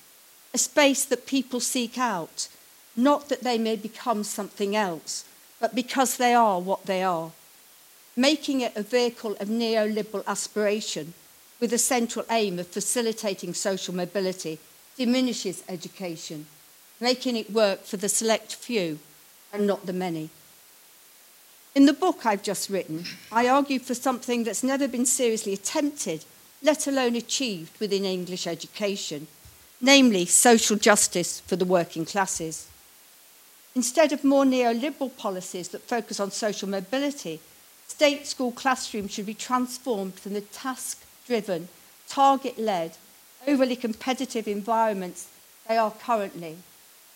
[0.54, 2.48] a space that people seek out,
[2.96, 5.26] not that they may become something else,
[5.60, 7.32] but because they are what they are.
[8.16, 11.14] Making it a vehicle of neoliberal aspiration
[11.60, 14.60] with the central aim of facilitating social mobility
[14.98, 16.46] diminishes education,
[17.02, 19.00] making it work for the select few
[19.52, 20.30] and not the many.
[21.76, 26.24] In the book I've just written, I argue for something that's never been seriously attempted,
[26.64, 29.28] let alone achieved within English education,
[29.82, 32.70] namely social justice for the working classes.
[33.76, 37.42] Instead of more neoliberal policies that focus on social mobility,
[37.88, 41.68] state school classrooms should be transformed from the task driven,
[42.08, 42.96] target led,
[43.46, 45.28] overly competitive environments
[45.68, 46.56] they are currently.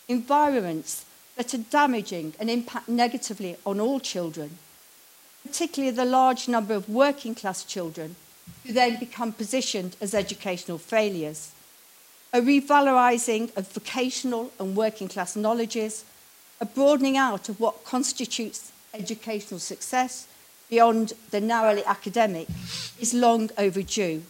[0.06, 4.58] Environments that are damaging and impact negatively on all children,
[5.46, 8.16] particularly the large number of working class children
[8.66, 11.52] who then become positioned as educational failures.
[12.32, 16.04] A revalorising of vocational and working class knowledges,
[16.60, 20.26] a broadening out of what constitutes educational success
[20.68, 22.46] beyond the narrowly academic
[23.00, 24.22] is long overdue.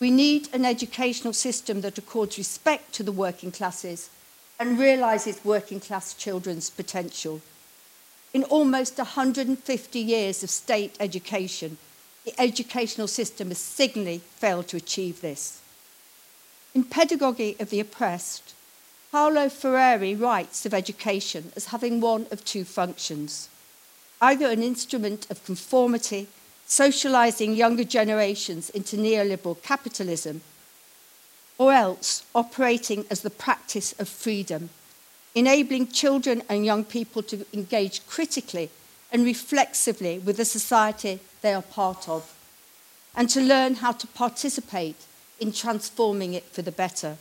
[0.00, 4.10] We need an educational system that accords respect to the working classes
[4.58, 7.40] and realises working class children's potential.
[8.34, 11.78] In almost 150 years of state education,
[12.24, 15.60] the educational system has signally failed to achieve this.
[16.74, 18.54] In Pedagogy of the Oppressed,
[19.10, 23.48] Paulo Freire writes of education as having one of two functions
[24.20, 26.26] either an instrument of conformity
[26.68, 30.42] socialising younger generations into neoliberal capitalism,
[31.58, 34.70] or else operating as the practice of freedom,
[35.34, 38.70] enabling children and young people to engage critically
[39.12, 42.34] and reflexively with the society they are part of,
[43.14, 44.96] and to learn how to participate
[45.40, 47.16] in transforming it for the better.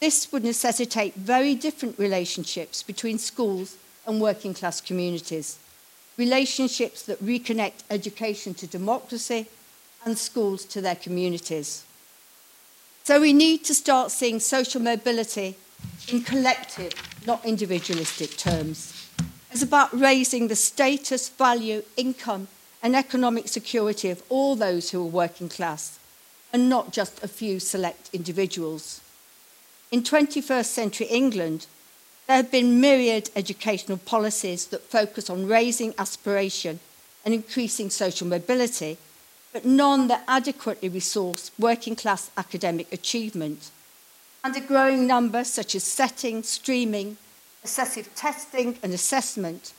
[0.00, 3.76] This would necessitate very different relationships between schools
[4.06, 5.58] and working class communities
[6.18, 9.46] relationships that reconnect education to democracy
[10.04, 11.84] and schools to their communities.
[13.08, 15.56] So we need to start seeing social mobility
[16.12, 16.92] in collective,
[17.26, 19.08] not individualistic terms.
[19.50, 22.48] It's about raising the status, value, income,
[22.82, 25.98] and economic security of all those who are working class,
[26.52, 29.00] and not just a few select individuals.
[29.90, 31.66] In 21st century England,
[32.26, 36.78] there have been myriad educational policies that focus on raising aspiration
[37.24, 38.98] and increasing social mobility,
[39.52, 43.70] but none that adequately resource working class academic achievement.
[44.44, 47.16] And a growing number, such as setting, streaming,
[47.62, 49.72] excessive testing and assessment,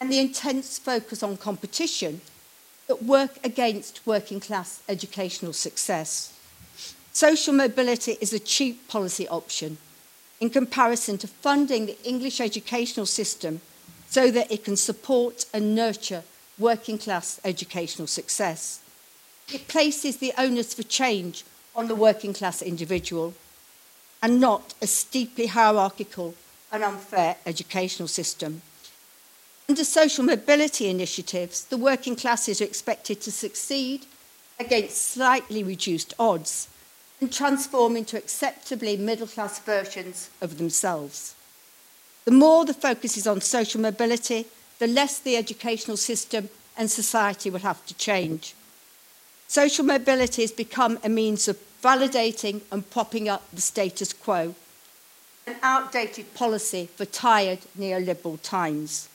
[0.00, 2.20] and the intense focus on competition
[2.86, 6.32] that work against working class educational success.
[7.12, 9.78] Social mobility is a cheap policy option
[10.40, 13.60] in comparison to funding the English educational system
[14.10, 16.22] so that it can support and nurture
[16.58, 18.80] working class educational success.
[19.52, 21.44] It places the onus for change
[21.76, 23.34] on the working class individual
[24.22, 26.34] and not a steeply hierarchical
[26.72, 28.62] and unfair educational system.
[29.68, 34.06] Under social mobility initiatives, the working classes are expected to succeed
[34.58, 36.68] against slightly reduced odds
[37.20, 41.34] and transform into acceptably middle class versions of themselves.
[42.24, 44.46] The more the focus is on social mobility,
[44.78, 48.54] the less the educational system and society will have to change.
[49.54, 54.52] Social mobility has become a means of validating and propping up the status quo,
[55.46, 59.08] an outdated policy for tired neoliberal times.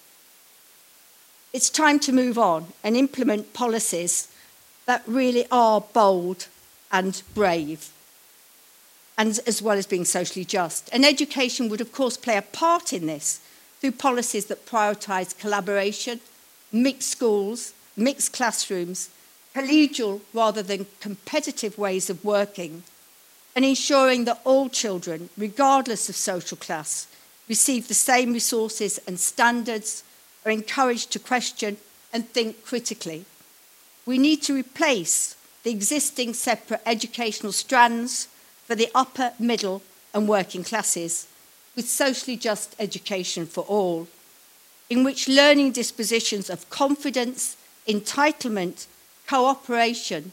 [1.52, 4.30] It's time to move on and implement policies
[4.86, 6.48] that really are bold
[6.90, 7.90] and brave,
[9.18, 10.90] and as well as being socially just.
[10.94, 13.42] And education would, of course, play a part in this
[13.82, 16.22] through policies that prioritise collaboration,
[16.72, 19.10] mixed schools, mixed classrooms,
[19.56, 22.84] collegial rather than competitive ways of working,
[23.56, 27.08] and ensuring that all children, regardless of social class,
[27.48, 30.04] receive the same resources and standards,
[30.46, 31.78] are encouraged to question
[32.14, 33.26] and think critically.
[34.06, 38.28] We need to replace the existing separate educational strands
[38.66, 39.82] for the upper, middle,
[40.14, 41.28] and working classes
[41.76, 44.08] with socially just education for all,
[44.90, 48.88] in which learning dispositions of confidence, entitlement,
[49.30, 50.32] cooperation,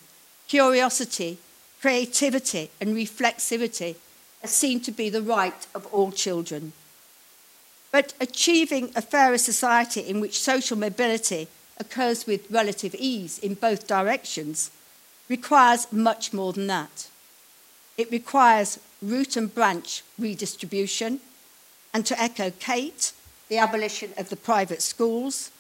[0.49, 1.37] curiosity,
[1.83, 3.95] creativity, and reflexivity
[4.43, 6.73] are seen to be the right of all children.
[7.93, 11.47] But achieving a fairer society in which social mobility
[11.79, 14.71] occurs with relative ease in both directions
[15.29, 17.09] requires much more than that.
[17.99, 21.21] It requires root and branch redistribution,
[21.93, 23.13] and to echo Kate,
[23.49, 25.51] the abolition of the private schools,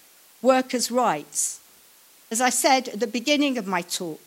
[0.40, 1.60] workers' rights.
[2.30, 4.20] As I said at the beginning of my talk,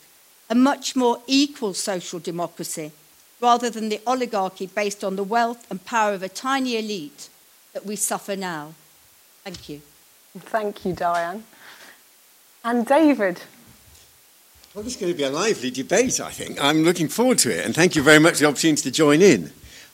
[0.50, 2.91] a much more equal social democracy
[3.41, 7.30] rather than the oligarchy based on the wealth and power of a tiny elite
[7.74, 8.74] that we suffer now.
[9.43, 9.82] Thank you.
[10.38, 11.43] Thank you, Diane.
[12.64, 13.41] And David.
[14.74, 16.62] Well, this is going to be a lively debate, I think.
[16.64, 19.22] I'm looking forward to it, and thank you very much for the opportunity to join
[19.22, 19.52] in.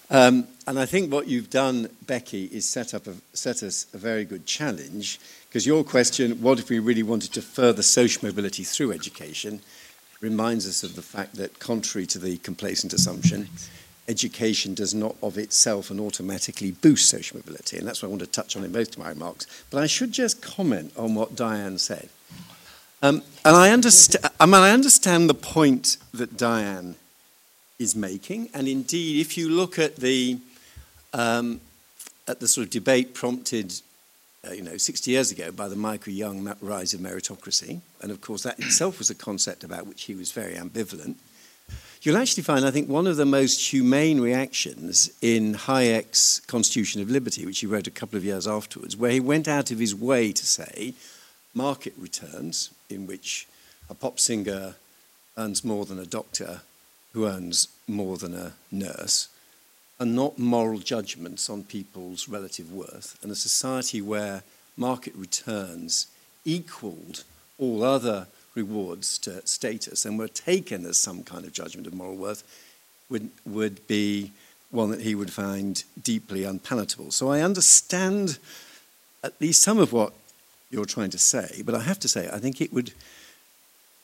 [0.10, 3.98] Um, and I think what you've done, Becky, is set, up a, set us a
[3.98, 8.64] very good challenge, because your question, what if we really wanted to further social mobility
[8.64, 9.62] through education,
[10.22, 13.50] reminds us of the fact that, contrary to the complacent assumption,
[14.08, 17.78] education does not of itself and automatically boost social mobility.
[17.78, 19.48] And that's what I want to touch on in most of my remarks.
[19.72, 22.10] But I should just comment on what Diane said.
[23.02, 26.96] Um, and I, underst- I, mean, I understand the point that Diane
[27.80, 28.50] is making.
[28.54, 30.38] And indeed, if you look at the,
[31.14, 31.62] um,
[32.28, 33.74] at the sort of debate prompted
[34.48, 38.22] uh, you know, 60 years ago by the Michael Young rise of meritocracy, and of
[38.22, 41.16] course that itself was a concept about which he was very ambivalent,
[42.06, 47.10] You'll actually find, I think, one of the most humane reactions in Hayek's Constitution of
[47.10, 49.96] Liberty, which he wrote a couple of years afterwards, where he went out of his
[49.96, 50.94] way to say
[51.56, 53.48] market returns, in which
[53.90, 54.76] a pop singer
[55.36, 56.62] earns more than a doctor
[57.16, 59.30] who earns more than a nurse,
[60.02, 64.44] are not moral judgments on people's relative worth, and a society where
[64.76, 66.08] market returns
[66.44, 67.24] equaled
[67.58, 72.18] all other rewards to status and were taken as some kind of judgment of moral
[72.18, 72.44] worth
[73.10, 74.34] would, would be
[74.70, 77.12] one that he would find deeply unpalatable.
[77.12, 78.40] So I understand
[79.24, 80.12] at least some of what
[80.70, 82.92] you're trying to say, but I have to say, I think it would,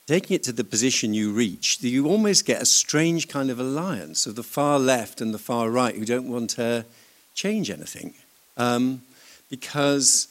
[0.08, 4.26] taking it to the position you reach, you almost get a strange kind of alliance
[4.26, 6.86] of the far left and the far right who don't want to
[7.34, 8.14] change anything.
[8.58, 9.02] Um,
[9.50, 10.28] because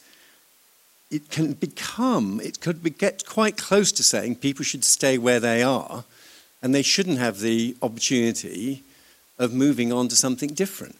[1.09, 5.39] it can become, it could be, get quite close to saying people should stay where
[5.39, 6.03] they are
[6.61, 8.83] and they shouldn't have the opportunity
[9.39, 10.95] of moving on to something different.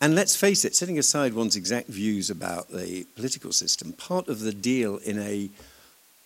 [0.00, 4.40] And let's face it, setting aside one's exact views about the political system, part of
[4.40, 5.50] the deal in a,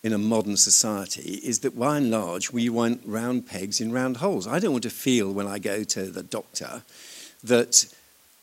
[0.05, 4.17] in a modern society is that by and large we want round pegs in round
[4.17, 4.45] holes.
[4.45, 6.83] I don't want to feel when I go to the doctor
[7.43, 7.91] that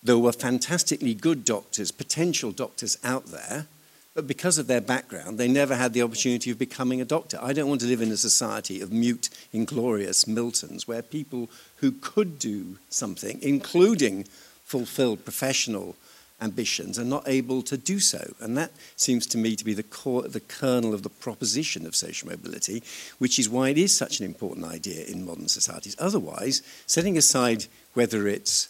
[0.03, 3.69] there were fantastically good doctors, potential doctors out there,
[4.13, 7.39] but because of their background, they never had the opportunity of becoming a doctor.
[7.41, 11.93] I don't want to live in a society of mute, inglorious Miltons where people who
[11.93, 14.25] could do something, including
[14.65, 15.95] fulfilled professional
[16.43, 18.35] ambitions, are not able to do so.
[18.41, 21.97] And that seems to me to be the, core, the kernel of the proposition of
[21.97, 22.83] social mobility,
[23.19, 25.97] which is why it is such an important idea in modern societies.
[25.99, 28.69] Otherwise, setting aside whether it's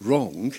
[0.00, 0.52] wrong,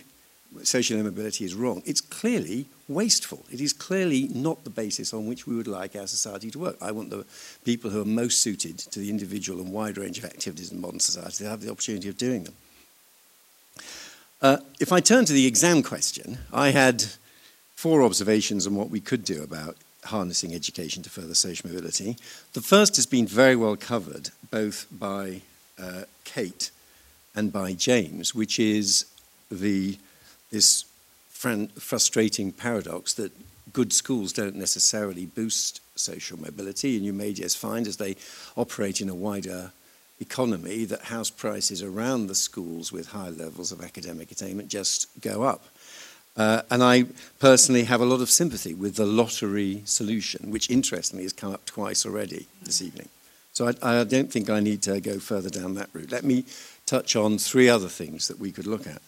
[0.63, 3.45] social mobility is wrong, it's clearly wasteful.
[3.51, 6.77] It is clearly not the basis on which we would like our society to work.
[6.81, 7.25] I want the
[7.63, 10.99] people who are most suited to the individual and wide range of activities in modern
[10.99, 12.55] society to have the opportunity of doing them.
[14.41, 17.03] Uh, if I turn to the exam question, I had
[17.75, 19.75] four observations on what we could do about
[20.05, 22.15] harnessing education to further social mobility.
[22.53, 25.41] The first has been very well covered both by
[25.77, 26.71] uh, Kate
[27.35, 29.05] and by James, which is
[29.51, 29.97] the,
[30.51, 30.85] this
[31.29, 33.33] frustrating paradox that
[33.73, 38.15] good schools don't necessarily boost social mobility, and you may just find as they
[38.55, 39.71] operate in a wider
[40.19, 45.43] economy that house prices around the schools with high levels of academic attainment just go
[45.43, 45.63] up.
[46.37, 47.05] Uh, and I
[47.39, 51.65] personally have a lot of sympathy with the lottery solution, which interestingly has come up
[51.65, 53.09] twice already this evening.
[53.53, 56.11] So I, I don't think I need to go further down that route.
[56.11, 56.45] Let me
[56.85, 59.01] touch on three other things that we could look at.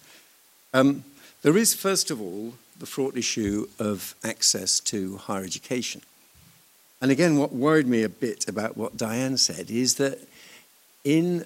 [0.74, 1.03] Um,
[1.41, 6.01] there is, first of all, the fraught issue of access to higher education.
[7.01, 10.20] And again, what worried me a bit about what Diane said is that
[11.04, 11.45] in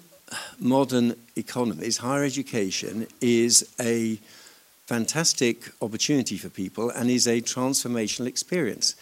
[0.58, 4.18] modern economies, higher education is a
[4.86, 8.94] fantastic opportunity for people and is a transformational experience.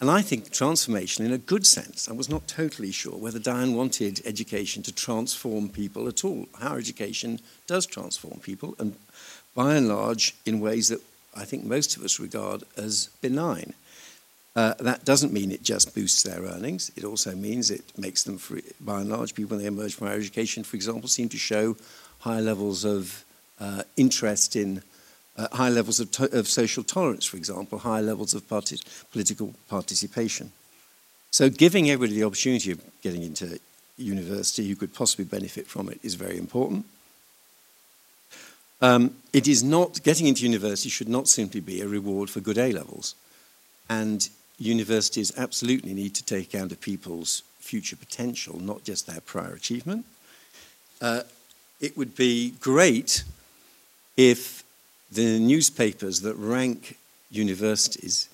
[0.00, 2.08] And I think transformation in a good sense.
[2.08, 6.46] I was not totally sure whether Diane wanted education to transform people at all.
[6.54, 7.38] Higher education
[7.68, 8.96] does transform people, and
[9.54, 11.00] by and large, in ways that
[11.36, 13.74] I think most of us regard as benign.
[14.54, 16.92] Uh, that doesn't mean it just boosts their earnings.
[16.94, 20.08] It also means it makes them, free, by and large, people when they emerge from
[20.08, 21.76] higher education, for example, seem to show
[22.20, 23.24] higher levels of
[23.60, 24.82] uh, interest in
[25.38, 30.52] uh, high levels of, of, social tolerance, for example, high levels of political participation.
[31.30, 33.58] So giving everybody the opportunity of getting into
[33.96, 36.84] university who could possibly benefit from it is very important.
[38.82, 42.58] Um, it is not, getting into university should not simply be a reward for good
[42.58, 43.14] A levels.
[43.88, 44.28] And
[44.58, 50.04] universities absolutely need to take account of people's future potential, not just their prior achievement.
[51.00, 51.22] Uh,
[51.80, 53.24] it would be great
[54.16, 54.62] if
[55.10, 56.96] the newspapers that rank
[57.30, 58.28] universities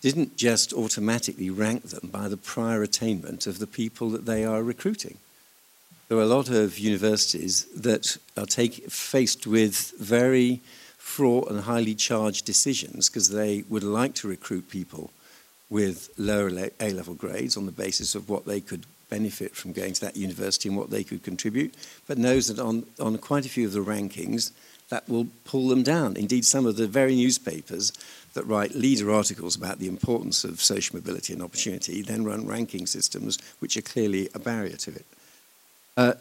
[0.00, 4.62] didn't just automatically rank them by the prior attainment of the people that they are
[4.62, 5.16] recruiting.
[6.08, 10.60] There are a lot of universities that are take, faced with very
[10.98, 15.10] fraught and highly charged decisions because they would like to recruit people
[15.74, 19.92] with lower A level grades on the basis of what they could benefit from going
[19.92, 21.74] to that university and what they could contribute,
[22.06, 24.52] but knows that on, on quite a few of the rankings,
[24.90, 26.16] that will pull them down.
[26.16, 27.92] Indeed, some of the very newspapers
[28.34, 32.86] that write leader articles about the importance of social mobility and opportunity then run ranking
[32.86, 35.06] systems which are clearly a barrier to it.
[35.96, 36.12] Uh,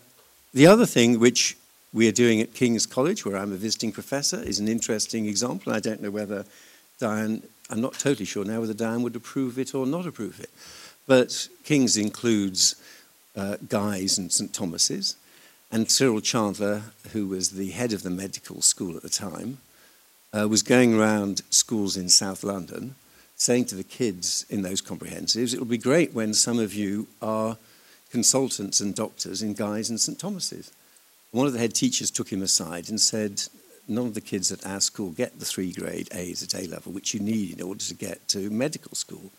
[0.51, 1.56] the other thing which
[1.93, 5.74] we are doing at King's College, where I'm a visiting professor, is an interesting example.
[5.74, 6.43] I don't know whether
[6.99, 7.43] Diane,
[7.74, 10.51] I'm not totally sure now whether Diane would approve it or not approve it.
[11.07, 12.76] But King's includes
[13.36, 15.15] uh, Guy's and St Thomas's.
[15.71, 19.57] And Cyril Chantler, who was the head of the medical school at the time,
[20.32, 22.93] uh, was going around schools in South London
[23.38, 27.07] saying to the kids in those comprehensives, it will be great when some of you
[27.24, 27.57] are
[28.11, 30.71] consultants and doctors in Guy's and St Thomas's.
[31.32, 33.41] One of the head teachers took him aside and said,
[33.88, 36.92] none of the kids at our school get the three grade A's at A level,
[36.92, 39.32] which you need in order to get to medical school.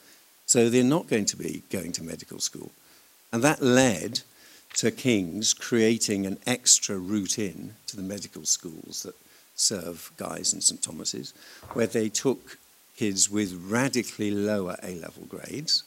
[0.46, 2.70] So they're not going to be going to medical school.
[3.32, 4.20] And that led
[4.74, 9.14] to King's creating an extra route in to the medical schools that
[9.54, 11.32] serve Guy's and St Thomas's,
[11.72, 12.58] where they took
[12.96, 15.84] kids with radically lower A level grades.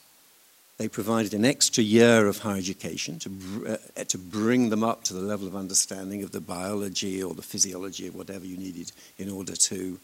[0.78, 5.14] They provided an extra year of higher education to, uh, to bring them up to
[5.14, 9.30] the level of understanding of the biology or the physiology of whatever you needed in
[9.30, 10.00] order to,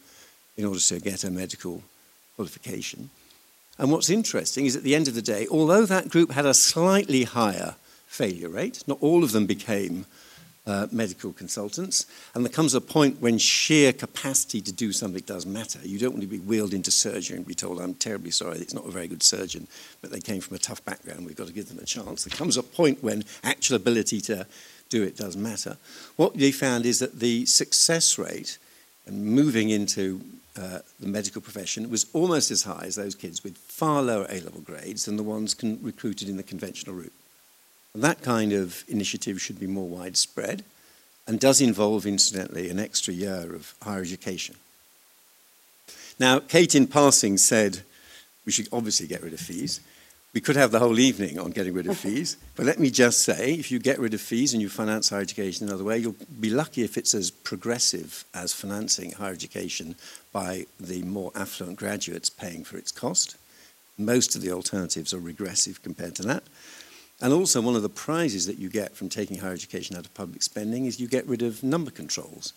[0.56, 1.82] in order to get a medical
[2.34, 3.10] qualification.
[3.78, 6.54] And what's interesting is at the end of the day, although that group had a
[6.54, 7.76] slightly higher
[8.14, 8.84] failure rate.
[8.86, 10.06] Not all of them became
[10.66, 12.06] uh, medical consultants.
[12.34, 15.78] And there comes a point when sheer capacity to do something does matter.
[15.82, 18.74] You don't want to be wheeled into surgery and be told, I'm terribly sorry, it's
[18.74, 19.66] not a very good surgeon,
[20.00, 22.24] but they came from a tough background, we've got to give them a chance.
[22.24, 24.46] There comes a point when actual ability to
[24.88, 25.76] do it does matter.
[26.16, 28.58] What they found is that the success rate
[29.06, 30.20] and moving into
[30.56, 34.60] uh, the medical profession was almost as high as those kids with far lower A-level
[34.60, 37.12] grades than the ones recruited in the conventional route.
[37.94, 40.64] That kind of initiative should be more widespread
[41.26, 44.56] and does involve, incidentally, an extra year of higher education.
[46.18, 47.82] Now, Kate, in passing, said
[48.44, 49.80] we should obviously get rid of fees.
[50.32, 53.22] We could have the whole evening on getting rid of fees, but let me just
[53.22, 56.16] say if you get rid of fees and you finance higher education another way, you'll
[56.40, 59.94] be lucky if it's as progressive as financing higher education
[60.32, 63.36] by the more affluent graduates paying for its cost.
[63.96, 66.42] Most of the alternatives are regressive compared to that.
[67.24, 70.12] And also, one of the prizes that you get from taking higher education out of
[70.12, 72.52] public spending is you get rid of number controls.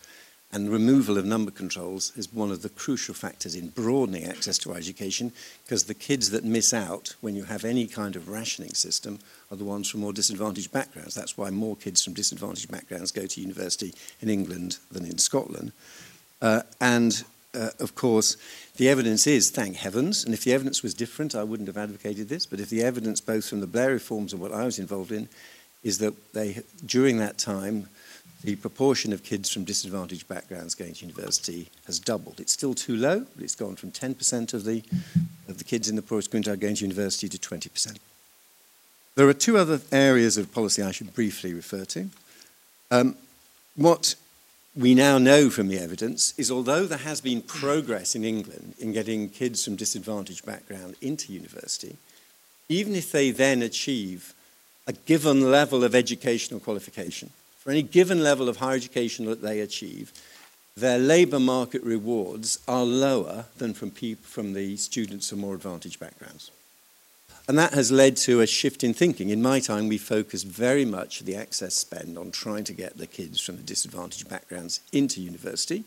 [0.51, 4.73] And removal of number controls is one of the crucial factors in broadening access to
[4.73, 5.31] education
[5.63, 9.55] because the kids that miss out when you have any kind of rationing system are
[9.55, 11.15] the ones from more disadvantaged backgrounds.
[11.15, 15.71] That's why more kids from disadvantaged backgrounds go to university in England than in Scotland.
[16.41, 17.23] Uh, and
[17.57, 18.37] uh, of course,
[18.77, 22.29] the evidence is, thank heavens, and if the evidence was different, I wouldn't have advocated
[22.29, 25.11] this, but if the evidence, both from the Blair reforms and what I was involved
[25.11, 25.27] in,
[25.83, 27.89] is that they, during that time,
[28.43, 32.39] the proportion of kids from disadvantaged backgrounds going to university has doubled.
[32.39, 34.83] It's still too low, but it's gone from 10% of the,
[35.47, 37.97] of the kids in the poorest quintile going to university to 20%.
[39.15, 42.09] There are two other areas of policy I should briefly refer to.
[42.91, 43.15] Um,
[43.75, 44.15] what
[44.77, 48.93] we now know from the evidence is although there has been progress in England in
[48.93, 51.97] getting kids from disadvantaged background into university,
[52.69, 54.35] even if they then achieve
[54.85, 59.61] a given level of educational qualification, for any given level of higher education that they
[59.61, 60.13] achieve,
[60.75, 65.99] their labour market rewards are lower than from, people, from the students from more advantaged
[65.99, 66.51] backgrounds.
[67.47, 69.29] And that has led to a shift in thinking.
[69.29, 73.07] In my time, we focused very much the access spend on trying to get the
[73.07, 75.85] kids from the disadvantaged backgrounds into university.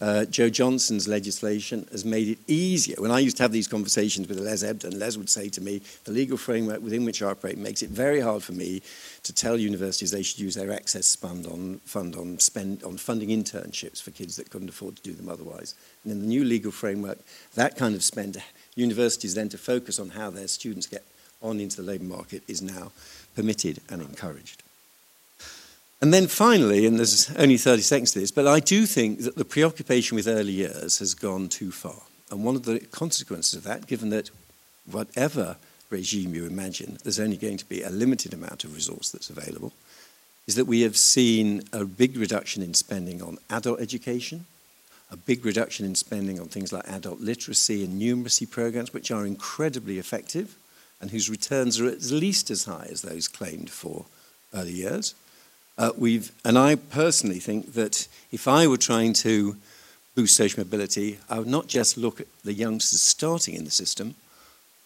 [0.00, 2.96] Uh, Jo Johnson's legislation has made it easier.
[2.98, 5.82] When I used to have these conversations with Les Ebdon, Les would say to me,
[6.04, 8.80] the legal framework within which I operate makes it very hard for me
[9.24, 13.28] to tell universities they should use their excess fund on, fund on, spend, on funding
[13.28, 15.74] internships for kids that couldn't afford to do them otherwise.
[16.02, 17.18] And in the new legal framework,
[17.54, 18.42] that kind of spend
[18.80, 21.04] universities then to focus on how their students get
[21.42, 22.92] on into the labour market is now
[23.34, 24.62] permitted and encouraged.
[26.02, 29.36] And then finally, and there's only 30 seconds to this, but I do think that
[29.36, 32.02] the preoccupation with early years has gone too far.
[32.30, 34.30] And one of the consequences of that, given that
[34.90, 35.56] whatever
[35.90, 39.72] regime you imagine, there's only going to be a limited amount of resource that's available,
[40.46, 44.46] is that we have seen a big reduction in spending on adult education,
[45.10, 49.26] a big reduction in spending on things like adult literacy and numeracy programs, which are
[49.26, 50.56] incredibly effective
[51.00, 54.04] and whose returns are at least as high as those claimed for
[54.54, 55.14] early years.
[55.78, 59.56] Uh, we've, and I personally think that if I were trying to
[60.14, 64.14] boost social mobility, I would not just look at the youngsters starting in the system,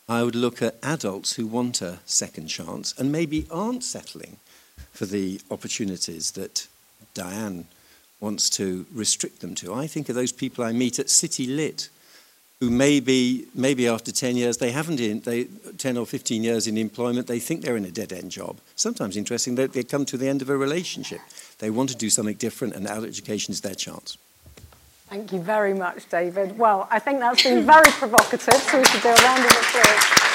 [0.08, 4.36] I would look at adults who want a second chance and maybe aren't settling
[4.92, 6.68] for the opportunities that
[7.14, 7.66] Diane
[8.24, 9.74] wants to restrict them to.
[9.74, 11.90] I think of those people I meet at City Lit
[12.60, 15.44] who maybe, maybe after 10 years, they haven't in, they,
[15.76, 18.56] 10 or 15 years in employment, they think they're in a dead-end job.
[18.76, 21.20] Sometimes interesting, they, they come to the end of a relationship.
[21.58, 24.16] They want to do something different and adult education is their chance.
[25.10, 26.56] Thank you very much, David.
[26.58, 30.33] Well, I think that's been very provocative, so we should do a round of applause.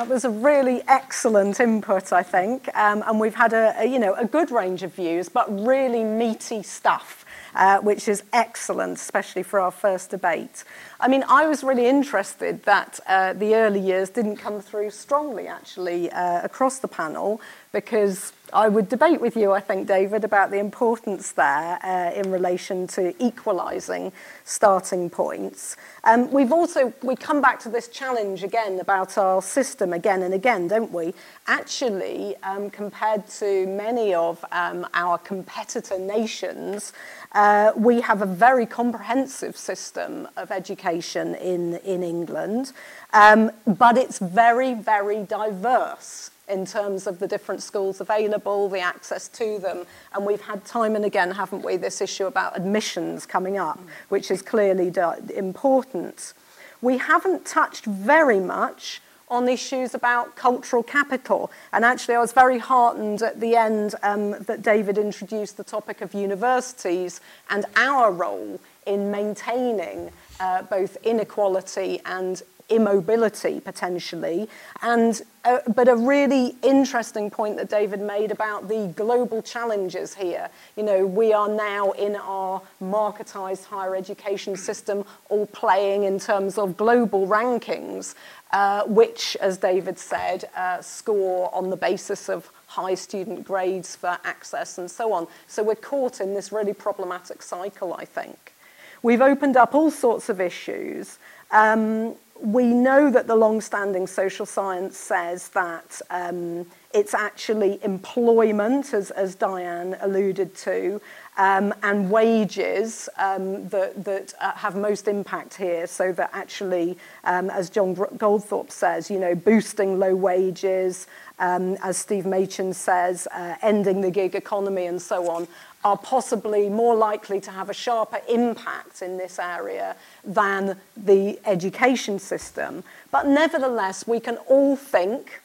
[0.00, 3.98] That was a really excellent input, I think, um, and we've had a, a, you
[3.98, 9.42] know, a good range of views, but really meaty stuff, uh, which is excellent, especially
[9.42, 10.64] for our first debate.
[11.00, 15.48] I mean, I was really interested that uh, the early years didn't come through strongly,
[15.48, 17.42] actually, uh, across the panel,
[17.72, 22.32] because I would debate with you, I think, David, about the importance there uh, in
[22.32, 24.12] relation to equalising
[24.44, 25.76] starting points.
[26.02, 30.34] Um, we've also, we come back to this challenge again about our system again and
[30.34, 31.14] again, don't we?
[31.46, 36.92] Actually, um, compared to many of um, our competitor nations,
[37.32, 42.72] uh, we have a very comprehensive system of education in, in England,
[43.12, 49.28] um, but it's very, very diverse in terms of the different schools available, the access
[49.28, 49.86] to them.
[50.14, 54.30] And we've had time and again, haven't we, this issue about admissions coming up, which
[54.30, 54.92] is clearly
[55.34, 56.34] important.
[56.82, 61.50] We haven't touched very much on issues about cultural capital.
[61.72, 66.00] And actually, I was very heartened at the end um, that David introduced the topic
[66.00, 74.48] of universities and our role in maintaining uh, both inequality and immobility potentially.
[74.82, 80.48] And, uh, but a really interesting point that David made about the global challenges here.
[80.76, 86.56] You know, we are now in our marketized higher education system all playing in terms
[86.56, 88.14] of global rankings,
[88.52, 94.18] uh, which, as David said, uh, score on the basis of high student grades for
[94.24, 95.26] access and so on.
[95.48, 98.54] So we're caught in this really problematic cycle, I think.
[99.02, 101.18] We've opened up all sorts of issues.
[101.50, 109.10] Um, we know that the long-standing social science says that um, it's actually employment, as,
[109.10, 111.00] as Diane alluded to,
[111.36, 115.86] um, and wages um, that, that uh, have most impact here.
[115.86, 121.06] So that actually, um, as John Goldthorpe says, you know, boosting low wages,
[121.38, 125.46] um, as Steve Machin says, uh, ending the gig economy and so on,
[125.84, 132.18] are possibly more likely to have a sharper impact in this area than the education
[132.18, 132.84] system.
[133.10, 135.40] But nevertheless, we can all think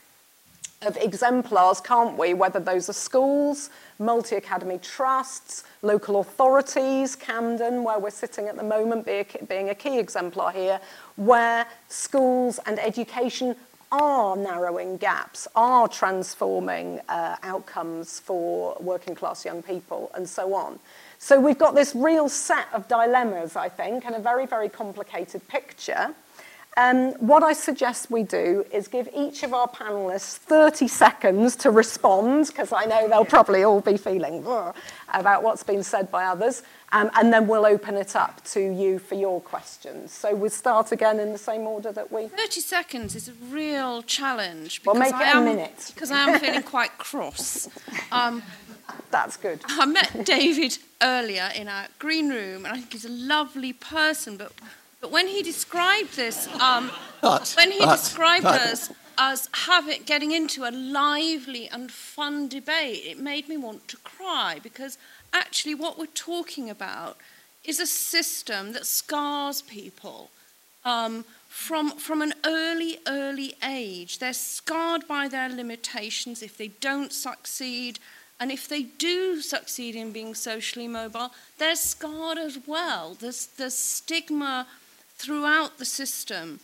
[0.81, 2.33] of exemplars, can't we?
[2.33, 8.63] Whether those are schools, multi academy trusts, local authorities, Camden, where we're sitting at the
[8.63, 10.79] moment, being a key exemplar here,
[11.15, 13.55] where schools and education
[13.91, 20.79] are narrowing gaps, are transforming uh, outcomes for working class young people, and so on.
[21.17, 25.47] So we've got this real set of dilemmas, I think, and a very, very complicated
[25.47, 26.13] picture.
[26.78, 31.71] Um, what I suggest we do is give each of our panelists 30 seconds to
[31.71, 34.45] respond, because I know they'll probably all be feeling
[35.13, 38.99] about what's been said by others, um, and then we'll open it up to you
[38.99, 40.11] for your questions.
[40.11, 42.28] So we'll start again in the same order that we...
[42.28, 44.82] 30 seconds is a real challenge.
[44.84, 45.91] Well, make it I am, minute.
[45.93, 47.69] Because I am feeling quite cross.
[48.11, 48.43] Um,
[49.11, 49.61] That's good.
[49.65, 54.38] I met David earlier in our green room, and I think he's a lovely person,
[54.38, 54.53] but
[55.06, 56.89] but when he described this, um,
[57.22, 58.60] but, when he but, described but.
[58.60, 63.97] us as having getting into a lively and fun debate, it made me want to
[63.97, 64.97] cry because
[65.32, 67.18] actually what we're talking about
[67.64, 70.32] is a system that scars people
[70.86, 74.18] um, from, from an early, early age.
[74.18, 77.99] They're scarred by their limitations if they don't succeed.
[78.39, 81.30] And if they do succeed in being socially mobile,
[81.60, 83.16] they're scarred as well.
[83.20, 84.66] There's, there's stigma
[85.18, 86.59] throughout the system,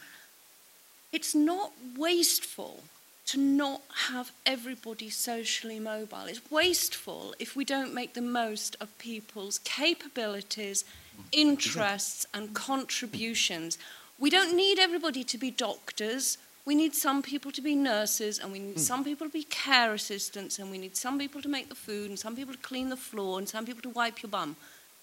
[1.12, 2.84] it's not wasteful
[3.28, 6.26] to not have everybody socially mobile.
[6.28, 10.84] It's wasteful if we don't make the most of people's capabilities,
[11.32, 13.78] interests, and contributions.
[14.20, 16.38] We don't need everybody to be doctors.
[16.66, 18.80] We need some people to be nurses, and we need mm.
[18.80, 22.10] some people to be care assistants, and we need some people to make the food,
[22.10, 24.56] and some people to clean the floor, and some people to wipe your bum.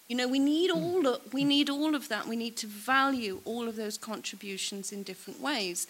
[0.08, 0.82] You know, we need hmm.
[0.82, 2.26] all of, we need all of that.
[2.26, 5.86] We need to value all of those contributions in different ways.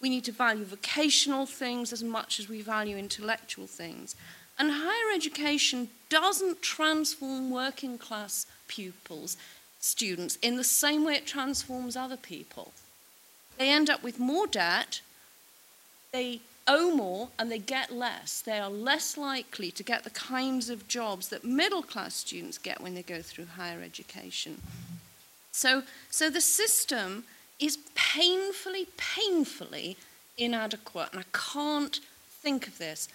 [0.00, 4.16] We need to value vocational things as much as we value intellectual things.
[4.58, 9.36] And higher education doesn't transform working class pupils,
[9.80, 12.72] students, in the same way it transforms other people.
[13.58, 15.00] They end up with more debt,
[16.12, 18.40] they owe more and they get less.
[18.40, 22.80] They are less likely to get the kinds of jobs that middle class students get
[22.80, 24.60] when they go through higher education.
[25.52, 27.24] So, so the system
[27.58, 29.96] is painfully, painfully
[30.38, 31.08] inadequate.
[31.12, 32.00] And I can't
[32.40, 33.08] think of this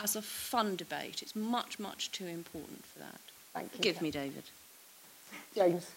[0.00, 1.22] as a fun debate.
[1.22, 3.20] It's much, much too important for that.
[3.54, 3.80] Thank you.
[3.80, 4.44] Give me, David.
[5.54, 5.90] James.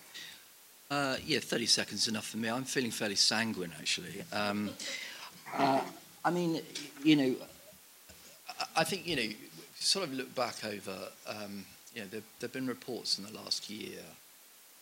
[0.89, 2.49] Uh, yeah, 30 seconds is enough for me.
[2.49, 4.23] I'm feeling fairly sanguine, actually.
[4.33, 4.71] Um,
[5.57, 5.81] uh,
[6.23, 6.61] I mean,
[7.03, 7.35] you know,
[8.75, 9.29] I think, you know,
[9.75, 10.95] sort of look back over,
[11.27, 11.65] um,
[11.95, 13.99] you know, there have been reports in the last year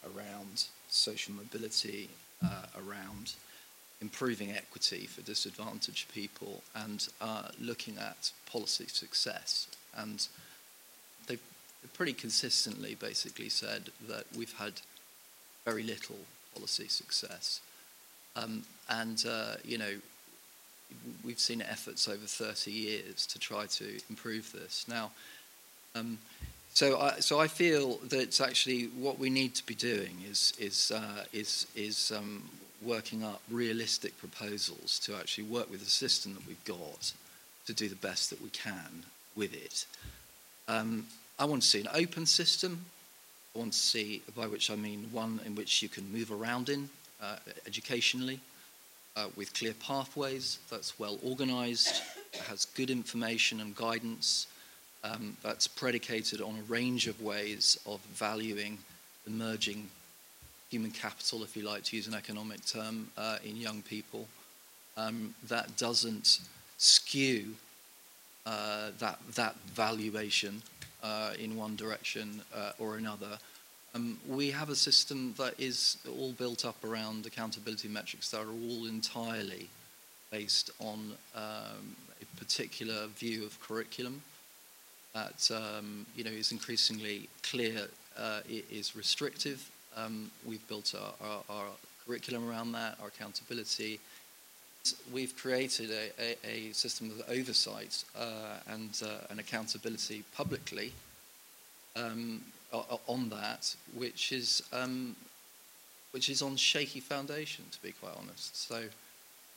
[0.05, 2.09] around social mobility,
[2.43, 3.33] uh, around
[4.01, 9.67] improving equity for disadvantaged people, and uh, looking at policy success.
[9.95, 10.27] And
[11.27, 11.41] they've
[11.93, 14.73] pretty consistently basically said that we've had
[15.65, 16.19] very little
[16.53, 17.61] policy success.
[18.35, 19.95] Um, and, uh, you know,
[21.23, 24.85] we've seen efforts over 30 years to try to improve this.
[24.87, 25.11] Now,
[25.95, 26.19] um,
[26.73, 30.53] so I, so I feel that it's actually what we need to be doing is
[30.59, 32.43] is uh, is is um,
[32.81, 37.11] working up realistic proposals to actually work with the system that we've got
[37.65, 39.03] to do the best that we can
[39.35, 39.85] with it.
[40.67, 42.85] Um, I want to see an open system.
[43.55, 46.69] I want to see, by which I mean one in which you can move around
[46.69, 46.89] in
[47.21, 48.39] uh, educationally
[49.15, 52.01] uh, with clear pathways, that's well organized,
[52.47, 54.47] has good information and guidance,
[55.03, 58.77] um, that's predicated on a range of ways of valuing
[59.27, 59.89] emerging
[60.69, 64.27] human capital, if you like to use an economic term, uh, in young people
[64.97, 66.39] um, that doesn't
[66.77, 67.55] skew
[68.45, 70.61] uh, that, that valuation
[71.03, 73.37] uh, in one direction uh, or another.
[73.95, 78.51] Um, we have a system that is all built up around accountability metrics that are
[78.51, 79.69] all entirely
[80.31, 84.21] based on um, a particular view of curriculum
[85.13, 87.87] that um, you know is increasingly clear
[88.17, 89.69] uh, it is restrictive.
[89.95, 91.65] Um, we've built our, our, our,
[92.05, 93.99] curriculum around that, our accountability.
[95.13, 100.91] We've created a, a, a system of oversight uh, and uh, an accountability publicly
[101.95, 102.41] um,
[102.71, 105.15] on that, which is um,
[106.11, 108.67] which is on shaky foundation, to be quite honest.
[108.67, 108.83] So,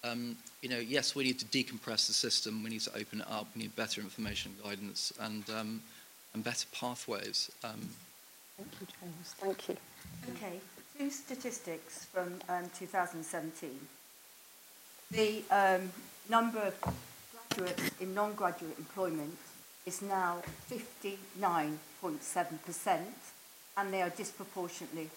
[0.05, 2.63] um, you know, yes, we need to decompress the system.
[2.63, 3.47] We need to open it up.
[3.55, 5.83] We need better information guidance and um,
[6.35, 7.51] and better pathways.
[7.65, 7.89] Um,
[8.57, 9.35] Thank you, James.
[9.39, 9.77] Thank you.
[10.37, 10.61] Okay,
[10.99, 13.71] two statistics from um, 2017.
[15.11, 15.91] The um,
[16.29, 16.75] number of
[17.51, 19.37] graduates in non-graduate employment
[19.87, 23.01] is now 59.7%,
[23.77, 25.11] and they are disproportionately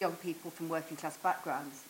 [0.00, 1.84] young people from working class backgrounds.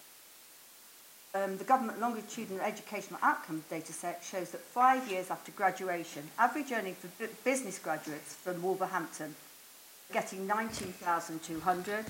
[1.35, 6.71] Um, the government longitudinal educational outcome data set shows that five years after graduation, average
[6.73, 7.09] earning for
[7.43, 9.35] business graduates from Wolverhampton
[10.13, 12.05] getting 19,200.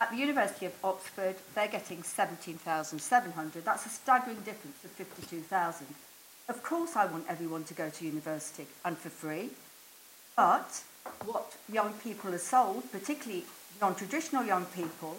[0.00, 3.64] At the University of Oxford, they're getting 17,700.
[3.64, 5.86] That's a staggering difference of 52,000.
[6.48, 9.50] Of course, I want everyone to go to university and for free.
[10.36, 10.82] But
[11.24, 13.44] what young people are sold, particularly
[13.80, 15.16] non-traditional young people,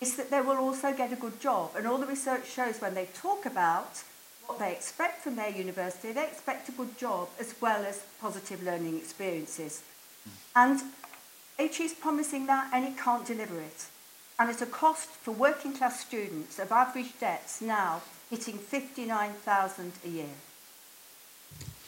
[0.00, 1.72] is that they will also get a good job.
[1.76, 4.02] And all the research shows when they talk about
[4.46, 8.62] what they expect from their university, they expect a good job as well as positive
[8.62, 9.82] learning experiences.
[10.24, 10.30] Hmm.
[10.56, 10.80] And
[11.58, 13.86] HE is promising that and it can't deliver it.
[14.38, 20.08] And at a cost for working class students of average debts now hitting 59,000 a
[20.08, 20.26] year.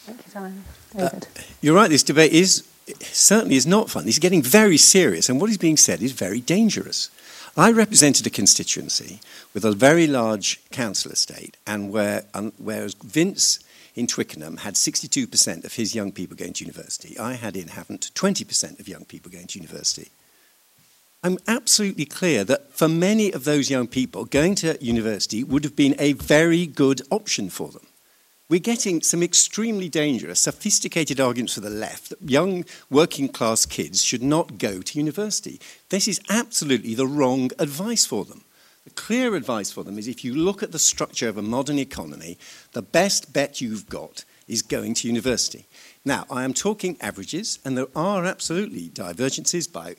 [0.01, 0.65] Thank you, Diane.
[0.97, 1.29] David.
[1.37, 2.67] Uh, you're right, this debate is
[3.03, 4.09] certainly is not fun.
[4.09, 7.11] It's getting very serious, and what is being said is very dangerous.
[7.57, 9.21] I represented a constituency
[9.55, 13.61] with a very large council estate, and where, um, whereas Vince
[13.95, 18.13] in Twickenham had 62% of his young people going to university, I had in Havant
[18.13, 20.11] 20% of young people going to university.
[21.23, 25.77] I'm absolutely clear that for many of those young people, going to university would have
[25.77, 27.87] been a very good option for them.
[28.49, 34.03] We're getting some extremely dangerous, sophisticated arguments for the left that young working class kids
[34.03, 35.61] should not go to university.
[35.91, 38.45] This is absolutely the wrong advice for them.
[38.85, 41.79] The clear advice for them is if you look at the structure of a modern
[41.79, 42.39] economy,
[42.73, 45.67] the best bet you've got is going to university.
[46.03, 49.97] Now, I am talking averages, and there are absolutely divergences by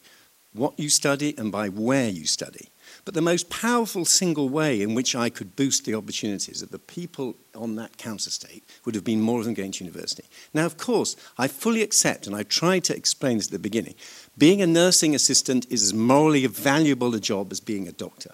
[0.53, 2.69] what you study and by where you study.
[3.05, 6.79] But the most powerful single way in which I could boost the opportunities of the
[6.79, 10.23] people on that council estate would have been more than going to university.
[10.53, 13.95] Now, of course, I fully accept, and I tried to explain this at the beginning,
[14.37, 18.33] being a nursing assistant is as morally valuable a job as being a doctor.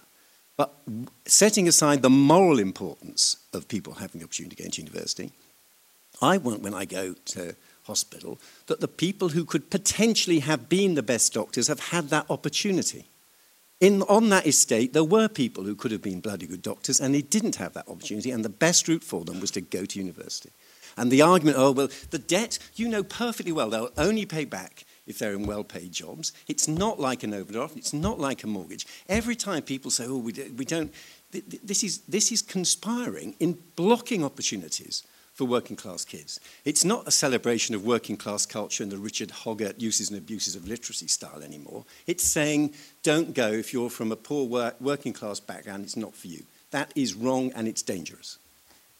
[0.57, 0.73] But
[1.25, 5.31] setting aside the moral importance of people having the opportunity to go into university,
[6.19, 7.55] I want, when I go to
[7.87, 12.25] hospital, that the people who could potentially have been the best doctors have had that
[12.29, 13.07] opportunity.
[13.79, 17.13] In, on that estate, there were people who could have been bloody good doctors, and
[17.13, 19.99] they didn't have that opportunity, and the best route for them was to go to
[19.99, 20.51] university.
[20.97, 24.83] And the argument, oh, well, the debt, you know perfectly well, they'll only pay back
[25.05, 26.33] if they're in well paid jobs.
[26.47, 28.87] It's not like an overdraft, it's not like a mortgage.
[29.07, 30.91] Every time people say, oh, we, we don't,
[31.31, 35.03] this is, this is conspiring in blocking opportunities
[35.37, 36.39] for working class kids.
[36.65, 40.55] It's not a celebration of working class culture and the Richard Hoggart uses and abuses
[40.55, 41.85] of literacy style anymore.
[42.07, 42.73] It's saying,
[43.03, 46.43] don't go if you're from a poor work, working class background, it's not for you.
[46.71, 48.39] That is wrong and it's dangerous.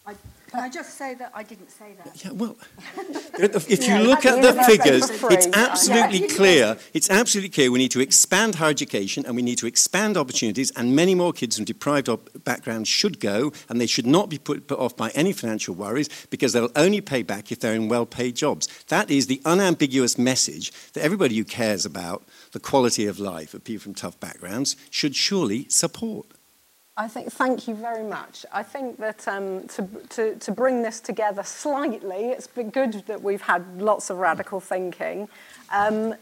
[0.08, 0.16] I,
[0.50, 2.24] can I just say that I didn't say that?
[2.24, 2.56] Yeah, well,
[3.38, 6.78] if you look at the figures, it's absolutely clear.
[6.94, 10.72] It's absolutely clear we need to expand higher education and we need to expand opportunities,
[10.78, 12.10] and many more kids from deprived
[12.46, 16.08] backgrounds should go, and they should not be put, put off by any financial worries
[16.30, 18.68] because they'll only pay back if they're in well-paid jobs.
[18.88, 23.66] That is the unambiguous message that everybody who cares about the quality of life of
[23.66, 26.37] people from tough backgrounds should surely support.
[27.00, 28.44] I think, thank you very much.
[28.52, 33.22] I think that um, to, to, to bring this together slightly, it's been good that
[33.22, 35.30] we've had lots of radical thinking.
[35.72, 36.16] Um,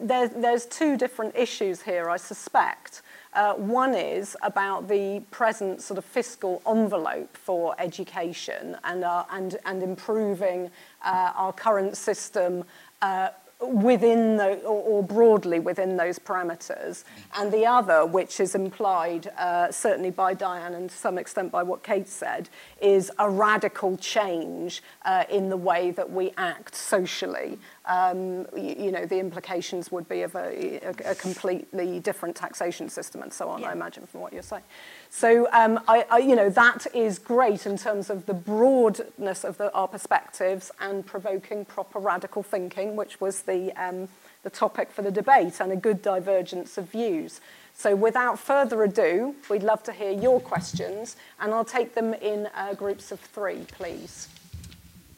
[0.00, 3.02] there, there's two different issues here, I suspect.
[3.34, 9.58] Uh, one is about the present sort of fiscal envelope for education and, uh, and,
[9.66, 10.70] and improving
[11.04, 12.62] uh, our current system
[13.00, 13.30] uh,
[13.62, 17.04] within the, or, or, broadly within those parameters,
[17.36, 21.62] and the other, which is implied uh, certainly by Diane and to some extent by
[21.62, 22.48] what Kate said,
[22.80, 27.58] is a radical change uh, in the way that we act socially.
[27.84, 32.88] Um, you, you, know, the implications would be of a, a, a, completely different taxation
[32.88, 33.70] system and so on, yeah.
[33.70, 34.62] I imagine, from what you're saying.
[35.10, 39.58] So, um, I, I, you know, that is great in terms of the broadness of
[39.58, 44.08] the, our perspectives and provoking proper radical thinking, which was the, um,
[44.44, 47.40] the topic for the debate, and a good divergence of views.
[47.74, 52.48] So without further ado, we'd love to hear your questions, and I'll take them in
[52.54, 54.28] uh, groups of three, please.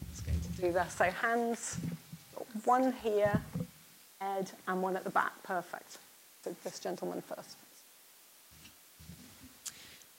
[0.09, 0.91] Let's go to do that.
[0.91, 1.77] So hands,
[2.63, 3.41] one here,
[4.21, 5.33] Ed, and one at the back.
[5.43, 5.97] Perfect.
[6.43, 7.57] So this gentleman first.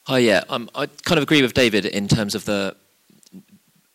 [0.05, 0.45] Hi, yeah.
[0.49, 2.77] Um, I kind of agree with David in terms of the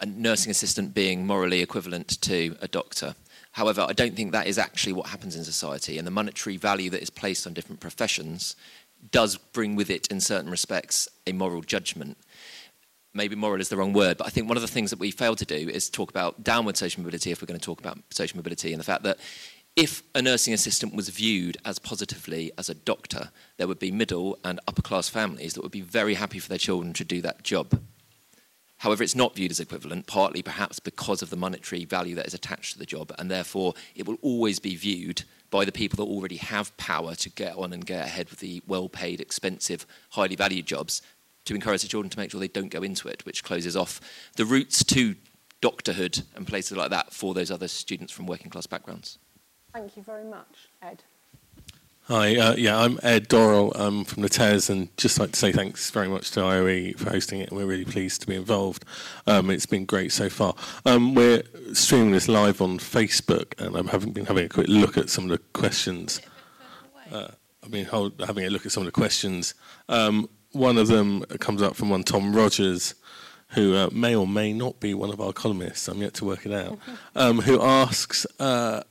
[0.02, 3.14] a nursing assistant being morally equivalent to a doctor.
[3.52, 6.90] However, I don't think that is actually what happens in society, and the monetary value
[6.90, 8.56] that is placed on different professions
[9.12, 12.18] does bring with it, in certain respects, a moral judgment.
[13.14, 15.12] Maybe moral is the wrong word, but I think one of the things that we
[15.12, 17.98] fail to do is talk about downward social mobility if we're going to talk about
[18.10, 19.20] social mobility and the fact that
[19.76, 24.38] if a nursing assistant was viewed as positively as a doctor, there would be middle
[24.44, 27.44] and upper class families that would be very happy for their children to do that
[27.44, 27.82] job.
[28.78, 32.34] However, it's not viewed as equivalent, partly perhaps because of the monetary value that is
[32.34, 36.12] attached to the job, and therefore it will always be viewed by the people that
[36.12, 40.36] already have power to get on and get ahead with the well paid, expensive, highly
[40.36, 41.02] valued jobs
[41.46, 44.00] to encourage the children to make sure they don't go into it, which closes off
[44.36, 45.16] the routes to
[45.62, 49.18] doctorhood and places like that for those other students from working class backgrounds.
[49.74, 50.70] Thank you very much.
[50.82, 51.04] Ed.
[52.06, 55.52] Hi, uh, yeah, I'm Ed Dorrell um, from the TES, and just like to say
[55.52, 57.52] thanks very much to IOE for hosting it.
[57.52, 58.84] We're really pleased to be involved.
[59.28, 60.56] Um, it's been great so far.
[60.86, 64.98] Um, we're streaming this live on Facebook, and I'm having been having a quick look
[64.98, 66.22] at some of the questions.
[67.12, 67.28] Uh,
[67.64, 69.54] I've been hold, having a look at some of the questions.
[69.88, 72.96] Um, one of them comes up from one Tom Rogers,
[73.50, 75.88] who uh, may or may not be one of our columnists.
[75.88, 76.80] I'm yet to work it out.
[77.14, 78.84] Um, who asks uh,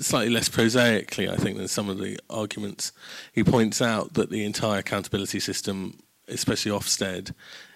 [0.00, 2.90] slightly less prosaically, I think, than some of the arguments.
[3.32, 7.32] He points out that the entire accountability system, especially Ofsted,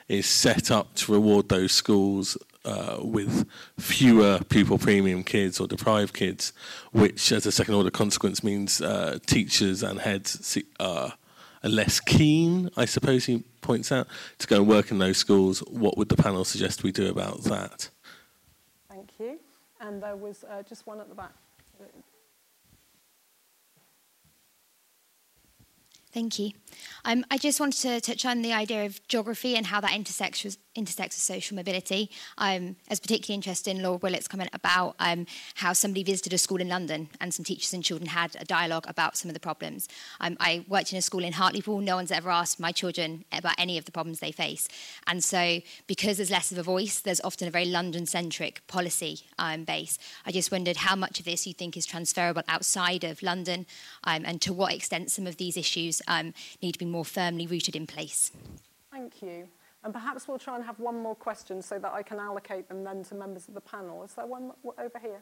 [0.08, 3.48] is set up to reward those schools uh, with
[3.78, 6.52] fewer pupil premium kids or deprived kids,
[6.92, 11.14] which, as a second order consequence, means uh, teachers and heads are
[11.68, 14.06] less keen, I suppose he points out,
[14.38, 15.60] to go and work in those schools.
[15.60, 17.88] What would the panel suggest we do about that?
[18.88, 19.38] Thank you.
[19.80, 21.32] And there was uh, just one at the back.
[26.16, 26.52] Thank you.
[27.04, 30.44] Um, I just wanted to touch on the idea of geography and how that intersects
[30.44, 32.10] with, intersects with social mobility.
[32.38, 36.38] Um, I was particularly interested in Lord Willetts' comment about um, how somebody visited a
[36.38, 39.40] school in London and some teachers and children had a dialogue about some of the
[39.40, 39.88] problems.
[40.18, 41.80] Um, I worked in a school in Hartlepool.
[41.80, 44.68] No one's ever asked my children about any of the problems they face.
[45.06, 49.64] And so because there's less of a voice, there's often a very London-centric policy um,
[49.64, 49.98] base.
[50.24, 53.66] I just wondered how much of this you think is transferable outside of London
[54.04, 57.46] um, and to what extent some of these issues um, need to be more firmly
[57.46, 58.32] rooted in place.
[58.90, 59.48] Thank you.
[59.84, 62.82] And perhaps we'll try and have one more question so that I can allocate them
[62.82, 64.02] then to members of the panel.
[64.02, 65.20] Is there one over here?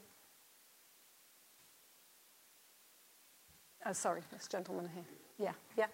[3.87, 5.05] Oh, sorry, this gentleman here.
[5.39, 5.87] Yeah, yeah.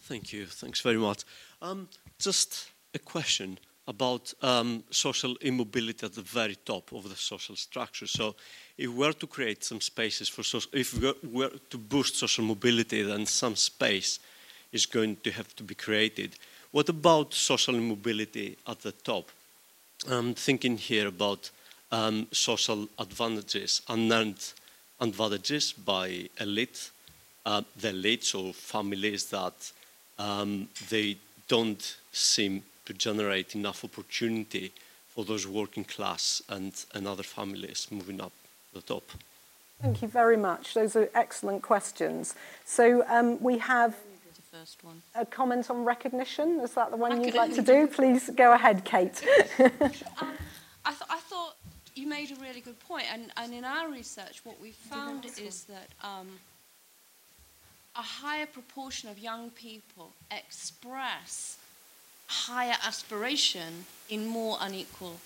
[0.00, 0.46] Thank you.
[0.46, 1.24] Thanks very much.
[1.60, 1.88] Um,
[2.18, 3.58] just a question
[3.88, 8.06] about um, social immobility at the very top of the social structure.
[8.06, 8.34] So
[8.78, 12.44] if we were to create some spaces for social, if we were to boost social
[12.44, 14.20] mobility, then some space
[14.72, 16.36] is going to have to be created.
[16.70, 19.30] What about social mobility at the top?
[20.08, 21.50] I'm thinking here about
[21.90, 24.52] um, social advantages, unearned
[25.00, 26.90] advantages by elite,
[27.44, 29.72] uh, the elites or families that
[30.18, 31.16] um, they
[31.48, 34.72] don't seem to generate enough opportunity
[35.08, 38.32] for those working class and, and other families moving up
[38.72, 39.04] the top?
[39.80, 40.74] Thank you very much.
[40.74, 42.34] Those are excellent questions.
[42.64, 43.96] So um, we have
[45.14, 46.60] a comment on recognition.
[46.60, 47.86] Is that the one you'd like to do?
[47.86, 49.22] Please go ahead, Kate.
[49.58, 49.70] um,
[50.84, 51.56] I, th I, thought
[51.94, 55.64] you made a really good point, and, and in our research, what we found is
[55.64, 56.28] that um,
[57.96, 61.58] a higher proportion of young people express
[62.32, 65.20] higher aspiration in more unequal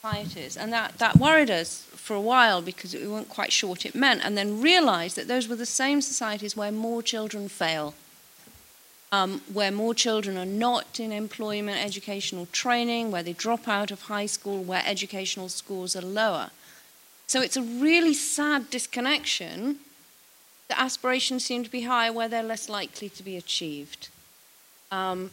[0.00, 0.56] societies.
[0.56, 3.94] And that, that worried us for a while because we weren't quite sure what it
[3.94, 7.94] meant, and then realized that those were the same societies where more children fail.
[9.12, 14.02] Um, where more children are not in employment, educational training, where they drop out of
[14.02, 16.50] high school, where educational scores are lower.
[17.26, 19.80] So it's a really sad disconnection.
[20.68, 24.08] The aspirations seem to be higher where they're less likely to be achieved.
[24.92, 25.30] Um,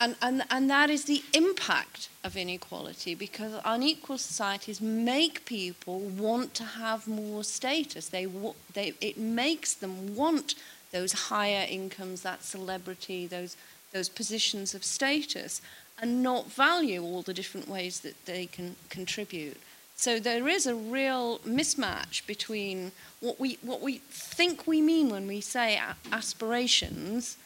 [0.00, 6.52] and, and, and that is the impact of inequality because unequal societies make people want
[6.54, 8.08] to have more status.
[8.08, 8.26] They,
[8.72, 10.56] they, it makes them want
[10.90, 13.56] those higher incomes, that celebrity, those,
[13.92, 15.62] those positions of status,
[16.00, 19.56] and not value all the different ways that they can contribute.
[19.96, 22.90] So there is a real mismatch between
[23.20, 25.80] what we, what we think we mean when we say
[26.10, 27.36] aspirations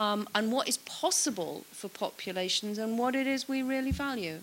[0.00, 4.38] um, and what is possible for populations and what it is we really value.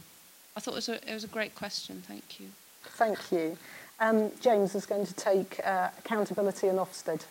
[0.55, 2.03] I thought it was a, it was a great question.
[2.07, 2.47] Thank you.
[2.83, 3.57] Thank you.
[3.99, 7.23] Um, James is going to take uh, accountability in Ofsted.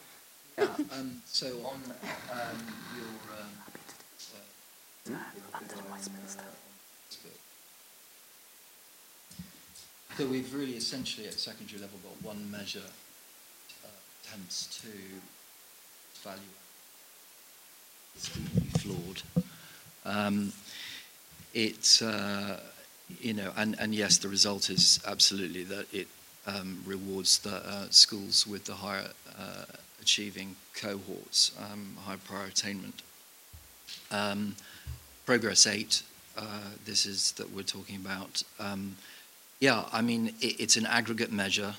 [0.56, 1.80] Yeah, um, so on
[2.32, 2.66] um,
[2.96, 3.36] your...
[3.36, 5.18] Um, uh,
[5.52, 6.44] London and Westminster.
[10.16, 12.80] So we've really essentially at secondary level got one measure
[13.82, 13.88] uh,
[14.22, 14.88] attempts to
[16.22, 16.42] value
[18.14, 19.22] it's deeply flawed.
[20.04, 20.52] Um,
[22.02, 22.56] uh,
[23.20, 26.08] you know, and, and yes, the result is absolutely that it
[26.46, 29.64] um, rewards the uh, schools with the higher uh,
[30.00, 33.02] achieving cohorts, um, high prior attainment.
[34.10, 34.56] Um,
[35.26, 36.02] Progress 8,
[36.38, 36.42] uh,
[36.84, 38.42] this is that we're talking about.
[38.58, 38.96] Um,
[39.60, 41.74] yeah, I mean, it, it's an aggregate measure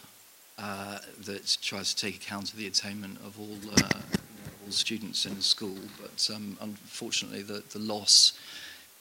[0.58, 3.58] uh, that tries to take account of the attainment of all
[4.72, 8.38] students in school, but um, unfortunately the, the loss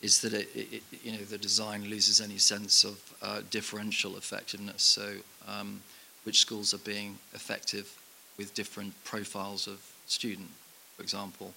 [0.02, 4.82] is that it, it, you know the design loses any sense of uh, differential effectiveness.
[4.82, 5.12] So
[5.46, 5.82] um,
[6.24, 7.98] which schools are being effective
[8.38, 10.48] with different profiles of student,
[10.96, 11.52] for example.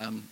[0.00, 0.28] Um,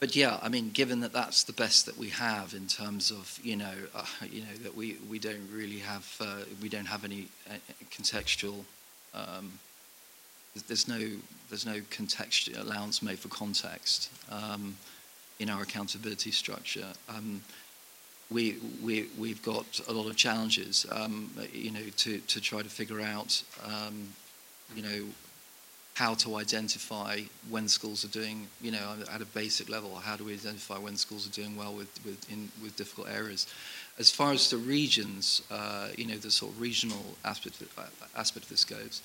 [0.00, 3.38] but yeah, I mean, given that that's the best that we have in terms of
[3.42, 7.04] you know uh, you know that we, we don't really have uh, we don't have
[7.04, 7.54] any uh,
[7.90, 8.64] contextual
[9.14, 9.58] um,
[10.68, 11.00] there's no
[11.48, 14.76] there's no context allowance made for context um,
[15.38, 16.86] in our accountability structure.
[17.08, 17.42] Um,
[18.30, 22.68] we, we, we've got a lot of challenges, um, you know, to, to try to
[22.68, 24.08] figure out, um,
[24.74, 25.04] you know,
[25.92, 30.24] how to identify when schools are doing, you know, at a basic level, how do
[30.24, 33.46] we identify when schools are doing well with, with, in, with difficult areas.
[33.98, 38.46] As far as the regions, uh, you know, the sort of regional aspect of, aspect
[38.46, 39.02] of this goes,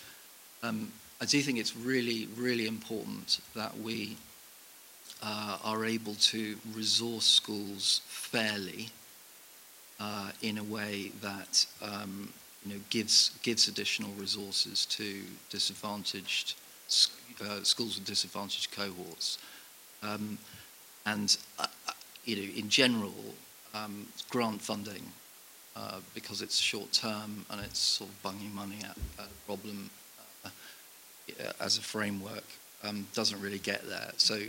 [0.63, 0.91] um,
[1.22, 4.15] I do think it's really, really important that we
[5.22, 8.89] uh, are able to resource schools fairly
[9.99, 12.32] uh, in a way that um,
[12.65, 16.55] you know gives gives additional resources to disadvantaged
[17.41, 19.39] uh, schools with disadvantaged cohorts,
[20.03, 20.38] um,
[21.05, 21.67] and uh,
[22.24, 23.36] you know in general
[23.74, 25.03] um, grant funding
[25.76, 29.89] uh, because it's short term and it's sort of bunging money at, at a problem
[31.59, 32.43] as a framework
[32.84, 34.11] um, doesn't really get there.
[34.17, 34.39] So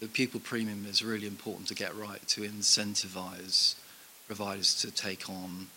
[0.00, 3.74] the pupil premium is really important to get right to incentivize
[4.26, 5.68] providers to take on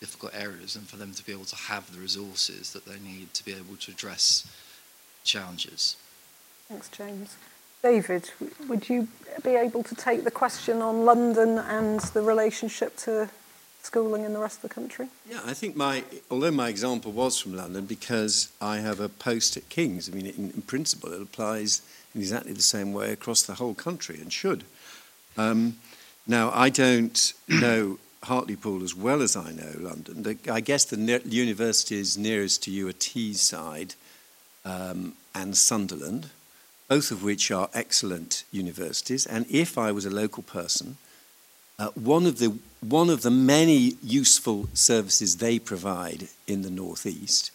[0.00, 3.32] difficult areas and for them to be able to have the resources that they need
[3.34, 4.46] to be able to address
[5.22, 5.96] challenges.
[6.68, 7.36] Thanks, James.
[7.82, 8.30] David,
[8.68, 9.08] would you
[9.42, 13.28] be able to take the question on London and the relationship to
[13.84, 15.08] schooling in the rest of the country?
[15.30, 19.56] Yeah, I think my, although my example was from London, because I have a post
[19.56, 21.82] at King's, I mean, in, in principle, it applies
[22.14, 24.64] in exactly the same way across the whole country and should.
[25.36, 25.76] Um,
[26.26, 30.22] now, I don't know Hartlepool as well as I know London.
[30.22, 33.94] The, I guess the ne- universities nearest to you are Teesside
[34.64, 36.30] um, and Sunderland,
[36.88, 39.26] both of which are excellent universities.
[39.26, 40.96] And if I was a local person,
[41.78, 47.50] uh, one, of the, one of the many useful services they provide in the Northeast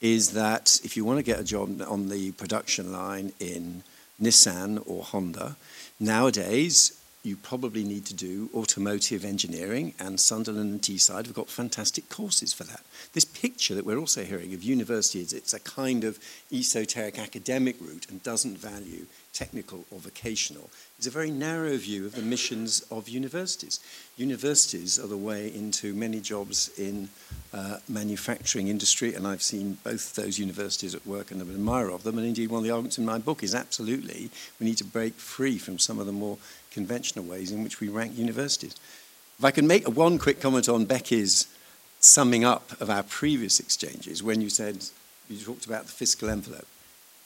[0.00, 3.82] is that if you want to get a job on the production line in
[4.20, 5.56] Nissan or Honda,
[5.98, 12.10] nowadays you probably need to do automotive engineering, and Sunderland and Teesside have got fantastic
[12.10, 12.82] courses for that.
[13.14, 16.18] This picture that we're also hearing of universities, it's a kind of
[16.52, 22.14] esoteric academic route and doesn't value technical or vocational is a very narrow view of
[22.14, 23.80] the missions of universities.
[24.16, 27.08] Universities are the way into many jobs in
[27.52, 31.90] uh, manufacturing industry, and I've seen both those universities at work and I'm an admirer
[31.90, 32.16] of them.
[32.16, 35.14] And indeed, one of the arguments in my book is absolutely we need to break
[35.14, 36.38] free from some of the more
[36.70, 38.76] conventional ways in which we rank universities.
[39.38, 41.48] If I can make one quick comment on Becky's
[41.98, 44.84] summing up of our previous exchanges, when you said
[45.28, 46.66] you talked about the fiscal envelope.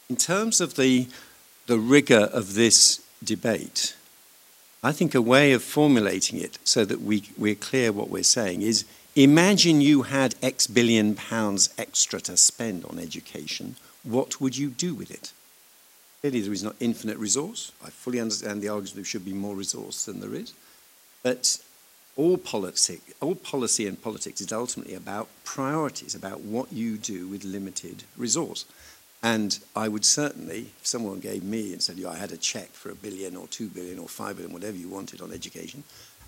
[0.09, 1.09] In terms of the
[1.69, 3.95] the rigor of this debate,
[4.83, 8.63] I think a way of formulating it so that we, we're clear what we're saying
[8.63, 8.85] is
[9.19, 13.75] Imagine you had X billion pounds extra to spend on education.
[14.05, 15.33] What would you do with it?
[16.21, 17.73] Clearly, there is not infinite resource.
[17.85, 20.55] I fully understand the argument there should be more resource than there is.
[21.25, 21.59] But
[22.15, 27.43] all policy, all policy and politics is ultimately about priorities, about what you do with
[27.43, 28.67] limited resource.
[29.23, 32.69] And I would certainly, if someone gave me and said, yeah, I had a check
[32.69, 35.83] for a billion or two billion or five billion, whatever you wanted on education,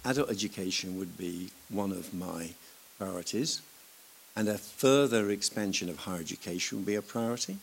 [0.04, 2.50] adult education would be one of my
[2.98, 3.62] priorities.
[4.36, 7.58] And a further expansion of higher education would be a priority.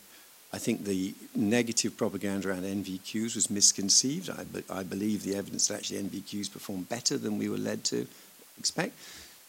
[0.52, 4.30] I think the negative propaganda around NVQs was misconceived.
[4.30, 7.84] I, be, I believe the evidence that actually NVQs perform better than we were led
[7.84, 8.06] to
[8.58, 8.98] expect.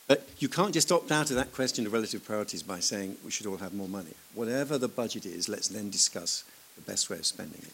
[0.09, 3.29] But you can't just opt out of that question of relative priorities by saying we
[3.29, 4.15] should all have more money.
[4.33, 6.43] Whatever the budget is, let's then discuss
[6.75, 7.73] the best way of spending it.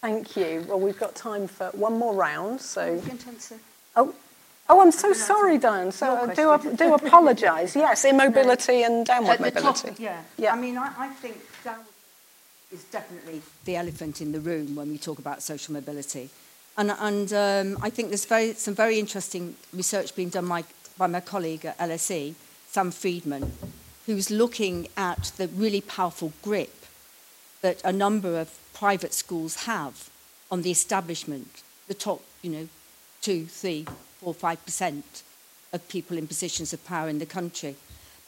[0.00, 0.64] Thank you.
[0.68, 3.02] Well, we've got time for one more round, so...
[3.96, 4.14] Oh,
[4.68, 5.90] oh, I'm so sorry, Diane.
[5.90, 7.74] So I do, do apologise.
[7.86, 9.88] Yes, immobility and downward mobility.
[9.88, 10.22] Top, yeah.
[10.38, 10.52] yeah.
[10.52, 11.86] I mean, I, I think downward
[12.70, 16.30] is definitely the elephant in the room when we talk about social mobility.
[16.78, 20.62] And, and um, I think there's very, some very interesting research being done by
[20.98, 22.34] by my colleague at LSE,
[22.70, 23.52] Sam Friedman,
[24.06, 26.74] who's looking at the really powerful grip
[27.62, 30.10] that a number of private schools have
[30.50, 32.68] on the establishment, the top, you know,
[33.20, 33.86] two, three,
[34.20, 35.22] four, five percent
[35.72, 37.74] of people in positions of power in the country.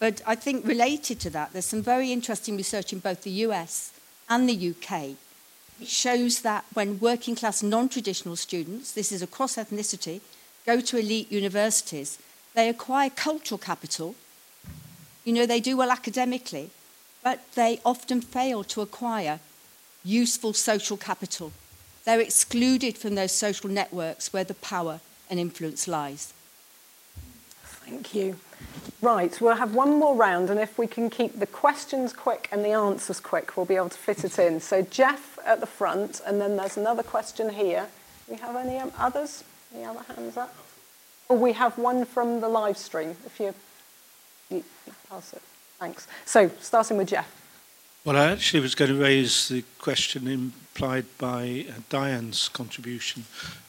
[0.00, 3.92] But I think related to that, there's some very interesting research in both the US
[4.28, 5.16] and the UK.
[5.80, 10.20] It shows that when working class non-traditional students, this is across ethnicity,
[10.66, 12.18] go to elite universities,
[12.58, 14.16] they acquire cultural capital.
[15.24, 16.70] You know, they do well academically,
[17.22, 19.38] but they often fail to acquire
[20.02, 21.52] useful social capital.
[22.04, 24.98] They're excluded from those social networks where the power
[25.30, 26.32] and influence lies.
[27.62, 28.40] Thank you.
[29.00, 32.64] Right, we'll have one more round, and if we can keep the questions quick and
[32.64, 34.58] the answers quick, we'll be able to fit it in.
[34.58, 37.86] So, Jeff at the front, and then there's another question here.
[38.26, 39.44] Do we have any others?
[39.72, 40.52] Any other hands up?
[41.30, 43.54] Oh, we have one from the live stream, if you,
[44.50, 44.64] you
[45.10, 45.42] pass it.
[45.78, 46.06] Thanks.
[46.24, 47.30] So, starting with Jeff.
[48.04, 53.24] Well, I actually was going to raise the question implied by uh, Diane's contribution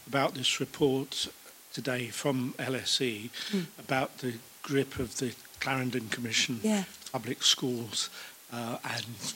[0.08, 1.28] about this report
[1.74, 3.66] today from LSE mm.
[3.78, 6.86] about the grip of the Clarendon Commission, yeah.
[7.12, 8.10] public schools,
[8.54, 9.36] uh, and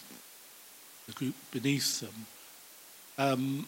[1.08, 2.26] the group beneath them.
[3.18, 3.68] Um,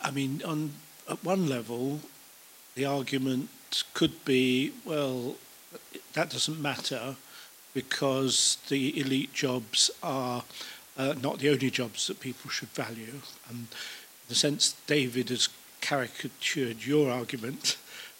[0.00, 0.72] I mean, on
[1.10, 2.00] at one level,
[2.74, 3.50] the argument
[3.92, 5.36] could be, well,
[6.12, 7.16] that doesn't matter
[7.72, 10.44] because the elite jobs are
[10.96, 13.20] uh, not the only jobs that people should value.
[13.48, 15.48] And in the sense David has
[15.80, 17.76] caricatured your argument,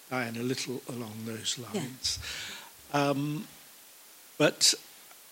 [0.09, 2.19] Diane, a little along those lines.
[2.93, 3.09] Yeah.
[3.09, 3.47] Um,
[4.37, 4.73] but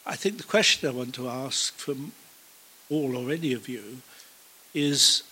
[0.05, 2.13] I think the question I want to ask from
[2.89, 4.01] all or any of you
[4.73, 5.23] is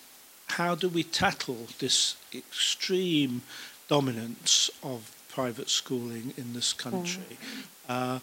[0.46, 3.42] how do we tackle this extreme
[3.88, 7.38] dominance of private schooling in this country.
[7.38, 8.16] Mm.
[8.16, 8.18] Uh,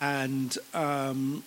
[0.00, 1.44] and um,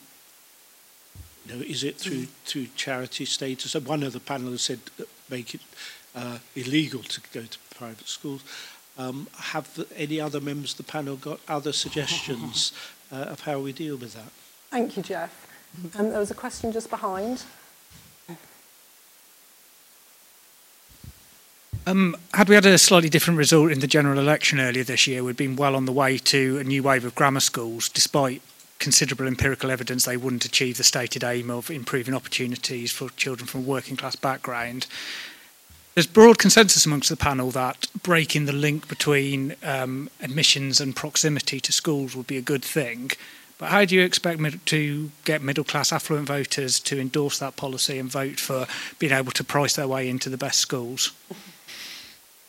[1.45, 2.29] you know, is it through mm.
[2.45, 3.75] through charity status?
[3.75, 4.79] One of the panelists said
[5.29, 5.61] make it
[6.15, 8.43] uh, illegal to go to private schools.
[8.97, 12.71] Um, have the, any other members of the panel got other suggestions
[13.11, 14.31] uh, of how we deal with that?
[14.69, 15.47] Thank you, Jeff.
[15.97, 17.43] Um, there was a question just behind.
[21.85, 25.21] Um, had we had a slightly different result in the general election earlier this year,
[25.21, 28.41] we'd been well on the way to a new wave of grammar schools, despite
[28.79, 33.61] considerable empirical evidence they wouldn't achieve the stated aim of improving opportunities for children from
[33.61, 34.87] a working class background.
[35.93, 41.59] There's broad consensus amongst the panel that breaking the link between um, admissions and proximity
[41.59, 43.11] to schools would be a good thing.
[43.57, 47.99] But how do you expect to get middle class affluent voters to endorse that policy
[47.99, 48.67] and vote for
[48.99, 51.11] being able to price their way into the best schools?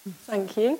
[0.06, 0.78] Thank you.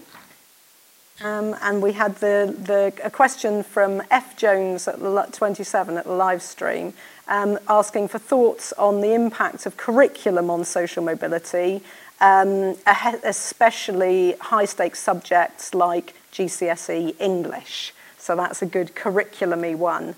[1.23, 4.37] Um, and we had the, the, a question from F.
[4.37, 4.99] Jones at
[5.33, 6.93] 27 at the live stream
[7.29, 11.83] um, asking for thoughts on the impact of curriculum on social mobility,
[12.21, 12.77] um,
[13.23, 17.95] especially high stakes subjects like GCSE English.
[18.19, 20.17] So that's a good curriculum one.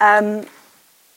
[0.00, 0.46] Um,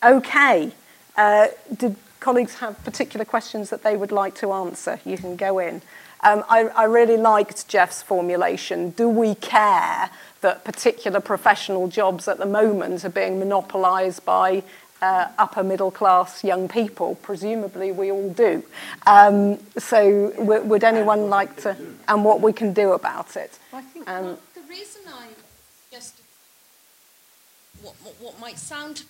[0.03, 0.73] okay.
[1.15, 4.99] Uh, did colleagues have particular questions that they would like to answer?
[5.05, 5.81] You can go in.
[6.23, 8.91] Um, I, I really liked Jeff's formulation.
[8.91, 10.09] Do we care
[10.41, 14.63] that particular professional jobs at the moment are being monopolised by
[15.01, 17.15] uh, upper middle class young people?
[17.15, 18.63] Presumably, we all do.
[19.07, 21.75] Um, so, would anyone like to,
[22.07, 23.57] and what we can do about it?
[23.73, 25.27] I think um, the reason I
[25.91, 26.21] just
[27.81, 29.03] what, what, what might sound to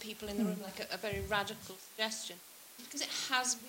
[0.00, 2.36] people in the room like a, a very radical suggestion,
[2.84, 3.68] because it has been,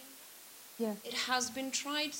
[0.87, 0.93] Yeah.
[1.05, 2.13] it has been tried.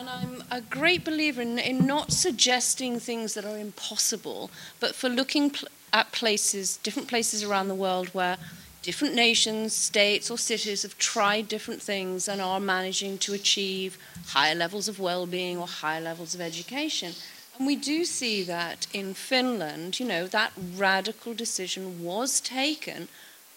[0.00, 4.50] And I'm a great believer in, in not suggesting things that are impossible,
[4.80, 8.38] but for looking pl- at places, different places around the world where
[8.80, 13.98] different nations, states, or cities have tried different things and are managing to achieve
[14.28, 17.12] higher levels of well being or higher levels of education.
[17.58, 23.08] And we do see that in Finland, you know, that radical decision was taken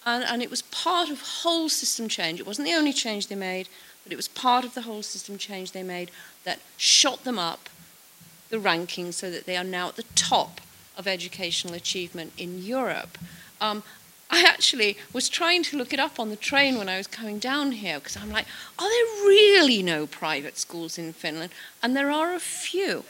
[0.04, 2.38] and, and it was part of whole system change.
[2.38, 3.70] It wasn't the only change they made,
[4.04, 6.10] but it was part of the whole system change they made
[6.44, 7.68] that shot them up
[8.50, 10.60] the rankings so that they are now at the top
[10.96, 13.18] of educational achievement in Europe.
[13.60, 13.82] Um,
[14.30, 17.38] I actually was trying to look it up on the train when I was coming
[17.38, 18.46] down here because I'm like,
[18.78, 21.50] are there really no private schools in Finland?
[21.82, 23.04] And there are a few.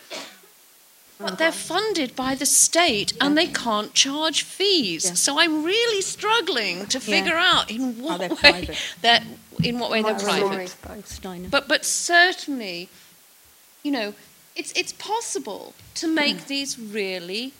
[1.18, 5.04] But they're funded by the state and they can't charge fees.
[5.04, 5.14] Yeah.
[5.14, 7.04] So I'm really struggling to Yeah.
[7.04, 8.76] figure out in what way private.
[9.00, 9.22] that
[9.62, 10.74] in what way they're private.
[11.50, 12.88] But but certainly,
[13.82, 14.14] you know,
[14.56, 16.46] it's it's possible to make mm.
[16.46, 17.52] these really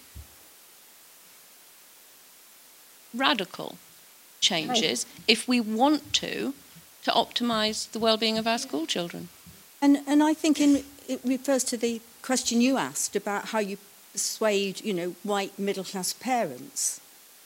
[3.15, 3.79] radical
[4.41, 6.55] changes if we want to
[7.05, 9.29] to optimize the well-being of our school children.
[9.81, 13.77] And, and I think in, it refers to the question you asked about how you
[14.12, 17.01] persuade, you know, white middle-class parents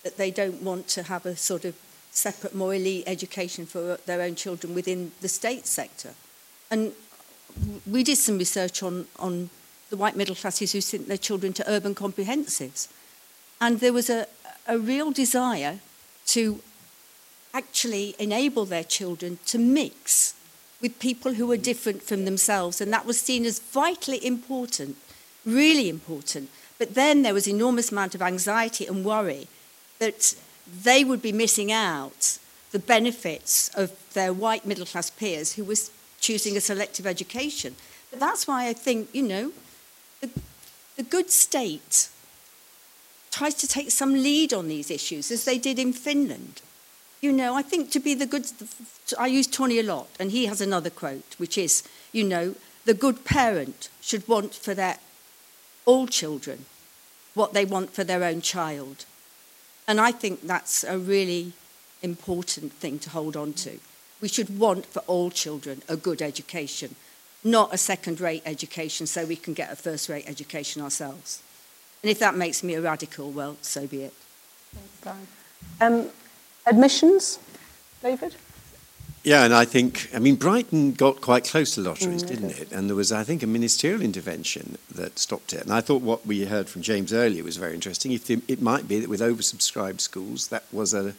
[0.05, 1.75] that they don't want to have a sort of
[2.19, 6.15] separate, more elite education for their own children within the state sector.
[6.71, 6.93] And
[7.91, 9.51] we did some research on, on
[9.91, 12.89] the white middle classes who sent their children to urban comprehensives.
[13.61, 14.27] And there was a,
[14.67, 15.81] a real desire
[16.27, 16.61] to
[17.55, 20.35] actually enable their children to mix
[20.81, 22.81] with people who were different from themselves.
[22.81, 24.97] And that was seen as vitally important,
[25.45, 26.51] really important.
[26.79, 29.49] But then there was enormous amount of anxiety and worry
[29.99, 30.35] that
[30.83, 32.39] they would be missing out
[32.71, 35.91] the benefits of their white middle class peers who was
[36.21, 37.75] choosing a selective education.
[38.11, 39.53] But that's why I think, you know,
[40.21, 40.31] the,
[40.97, 42.09] the good state
[43.31, 46.61] tries to take some lead on these issues, as they did in Finland.
[47.21, 48.47] You know, I think to be the good,
[49.19, 51.83] I use Tawney a lot, and he has another quote, which is,
[52.13, 52.55] you know,
[52.85, 54.99] the good parent should want for their
[55.85, 56.65] all children
[57.35, 59.05] what they want for their own child.
[59.89, 61.55] And I think that's a really
[62.03, 63.81] important thing to hold on to.
[64.21, 66.95] We should want for all children a good education,
[67.43, 71.43] not a second rate education so we can get a first rate education ourselves.
[72.03, 74.15] And if that makes me a radical, well, so be it.
[75.81, 76.11] Um,
[76.67, 77.39] admissions,
[78.03, 78.37] David?
[79.29, 82.73] Yeah, and I think, I mean, Brighton got quite close to lotteries, mm, didn't it?
[82.73, 85.61] And there was, I think, a ministerial intervention that stopped it.
[85.61, 88.13] And I thought what we heard from James earlier was very interesting.
[88.13, 91.13] If the, it might be that with oversubscribed schools, that was a,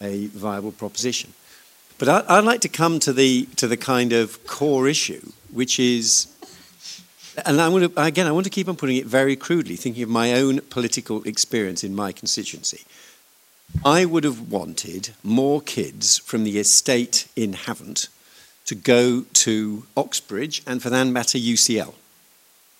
[0.00, 1.32] a viable proposition.
[1.98, 5.78] But I, I'd like to come to the, to the kind of core issue, which
[5.78, 6.26] is,
[7.46, 10.02] and I want to, again, I want to keep on putting it very crudely, thinking
[10.02, 12.84] of my own political experience in my constituency.
[13.84, 18.08] I would have wanted more kids from the estate in Havant
[18.64, 21.94] to go to Oxbridge and for that matter UCL.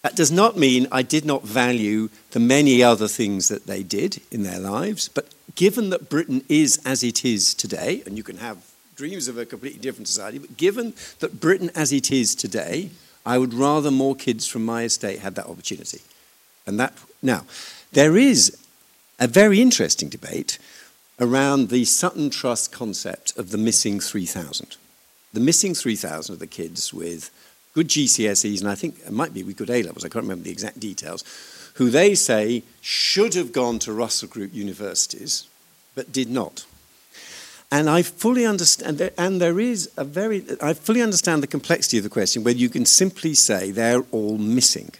[0.03, 4.21] That does not mean I did not value the many other things that they did
[4.31, 8.39] in their lives, but given that Britain is as it is today, and you can
[8.39, 8.59] have
[8.97, 12.91] dreams of a completely different society, but given that Britain as it is today,
[13.25, 16.01] I would rather more kids from my estate had that opportunity.
[16.67, 17.45] And that now,
[17.93, 18.57] there is
[19.19, 20.59] a very interesting debate
[21.21, 24.77] around the Sutton Trust concept of the missing 3,000.
[25.33, 27.31] The missing 3,000 of the kids with
[27.75, 30.45] good GCSEs, and I think it might be with good A levels, I can't remember
[30.45, 31.23] the exact details,
[31.75, 35.47] who they say should have gone to Russell Group universities,
[35.95, 36.67] but did not.
[37.71, 42.05] And I fully understand, and there is a very, I fully understand the complexity of
[42.05, 44.91] the question, whether you can simply say they're all missing.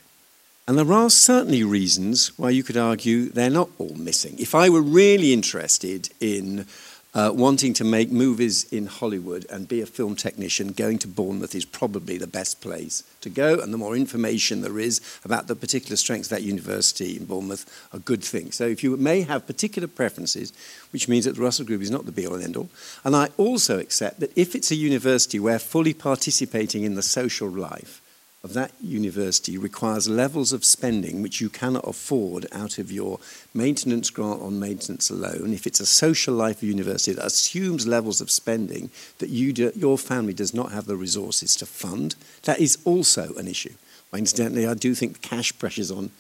[0.69, 4.39] And there are certainly reasons why you could argue they're not all missing.
[4.39, 6.67] If I were really interested in
[7.15, 11.55] uh, wanting to make movies in Hollywood and be a film technician, going to Bournemouth
[11.55, 13.59] is probably the best place to go.
[13.59, 17.89] And the more information there is about the particular strengths of that university in Bournemouth,
[17.91, 18.53] a good thing.
[18.53, 20.53] So if you may have particular preferences,
[20.91, 22.69] which means that the Russell Group is not the be all and end all.
[23.05, 27.49] And I also accept that if it's a university where fully participating in the social
[27.49, 28.03] life,
[28.49, 33.21] of that university requires levels of spending which you cannot afford out of your
[33.53, 35.53] maintenance grant on maintenance alone.
[35.53, 39.99] If it's a social life university that assumes levels of spending that you do, your
[39.99, 42.15] family does not have the resources to fund,
[42.45, 43.75] that is also an issue.
[44.11, 46.11] Well, Incidentally, I do think the cash pressures on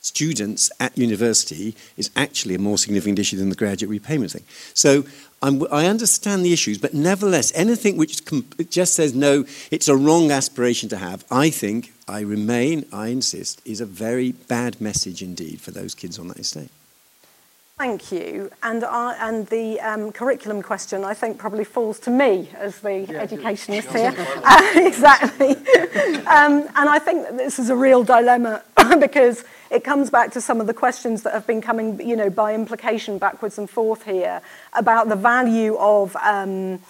[0.00, 4.44] students at university is actually a more significant issue than the graduate repayment thing.
[4.74, 5.04] So
[5.42, 8.22] I'm, i understand the issues, but nevertheless, anything which
[8.70, 13.60] just says no, it's a wrong aspiration to have, I think, I remain, I insist,
[13.64, 16.70] is a very bad message indeed for those kids on that estate.
[17.78, 18.50] Thank you.
[18.62, 23.00] And, I, and the um, curriculum question, I think, probably falls to me as the
[23.00, 24.14] yeah, educationist here.
[24.16, 25.50] Uh, exactly.
[26.26, 28.62] um, and I think that this is a real dilemma
[29.00, 32.30] because it comes back to some of the questions that have been coming, you know,
[32.30, 34.40] by implication backwards and forth here
[34.74, 36.80] about the value of um,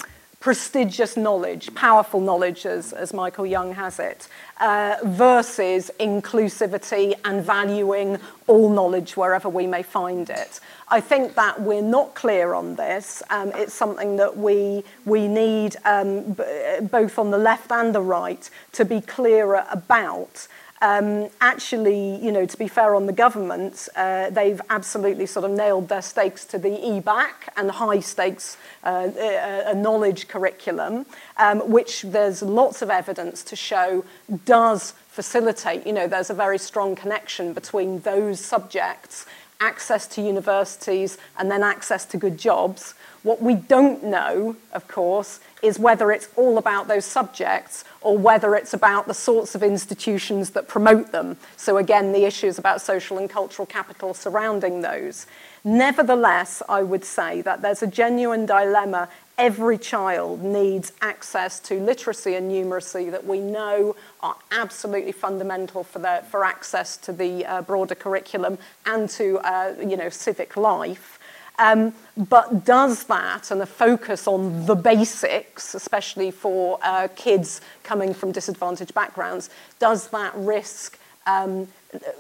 [0.47, 4.29] prestigious knowledge, powerful knowledge, as, as Michael Young has it,
[4.61, 10.61] uh, versus inclusivity and valuing all knowledge wherever we may find it.
[10.89, 13.25] I think that we're not clear on this.
[13.31, 16.37] Um, it's something that we, we need, um,
[16.83, 20.47] both on the left and the right, to be clearer about.
[20.83, 25.51] Um, actually, you know, to be fair on the government, uh, they've absolutely sort of
[25.51, 31.07] nailed their stakes to the EBacc and high stakes uh, a, a knowledge curriculum,
[31.39, 34.05] um, which there's lots of evidence to show
[34.45, 39.25] does facilitate, you know, there's a very strong connection between those subjects
[39.61, 42.95] access to universities, and then access to good jobs.
[43.23, 48.55] What we don't know, of course, is whether it's all about those subjects or whether
[48.55, 51.37] it's about the sorts of institutions that promote them.
[51.57, 55.27] So, again, the issues about social and cultural capital surrounding those.
[55.65, 59.09] Nevertheless, I would say that there's a genuine dilemma
[59.39, 65.99] every child needs access to literacy and numeracy that we know are absolutely fundamental for,
[65.99, 68.57] their, for access to the uh, broader curriculum
[68.87, 71.16] and to uh, you know, civic life.
[71.59, 78.15] Um, but does that and a focus on the basics, especially for uh, kids coming
[78.15, 81.69] from disadvantaged backgrounds, does that risk um,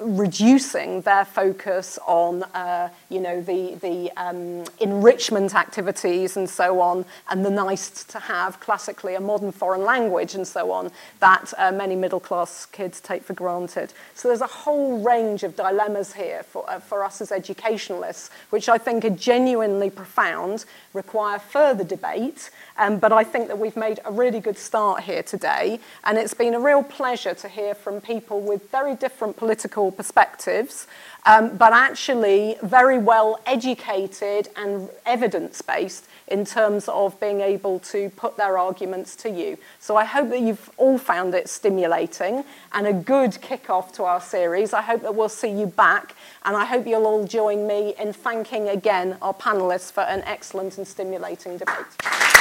[0.01, 7.05] reducing their focus on, uh, you know, the, the um, enrichment activities and so on,
[7.28, 10.90] and the nice to have, classically a modern foreign language and so on,
[11.20, 13.93] that uh, many middle class kids take for granted.
[14.14, 18.68] So there's a whole range of dilemmas here for, uh, for us as educationalists, which
[18.68, 20.64] I think are genuinely profound,
[20.94, 25.22] require further debate, um, but I think that we've made a really good start here
[25.22, 29.56] today, and it's been a real pleasure to hear from people with very different political
[29.91, 30.87] perspectives,
[31.24, 38.11] um, but actually very well educated and evidence based in terms of being able to
[38.11, 39.57] put their arguments to you.
[39.78, 44.20] So I hope that you've all found it stimulating and a good kick-off to our
[44.20, 44.73] series.
[44.73, 48.12] I hope that we'll see you back and I hope you'll all join me in
[48.12, 52.36] thanking again our panelists for an excellent and stimulating debate.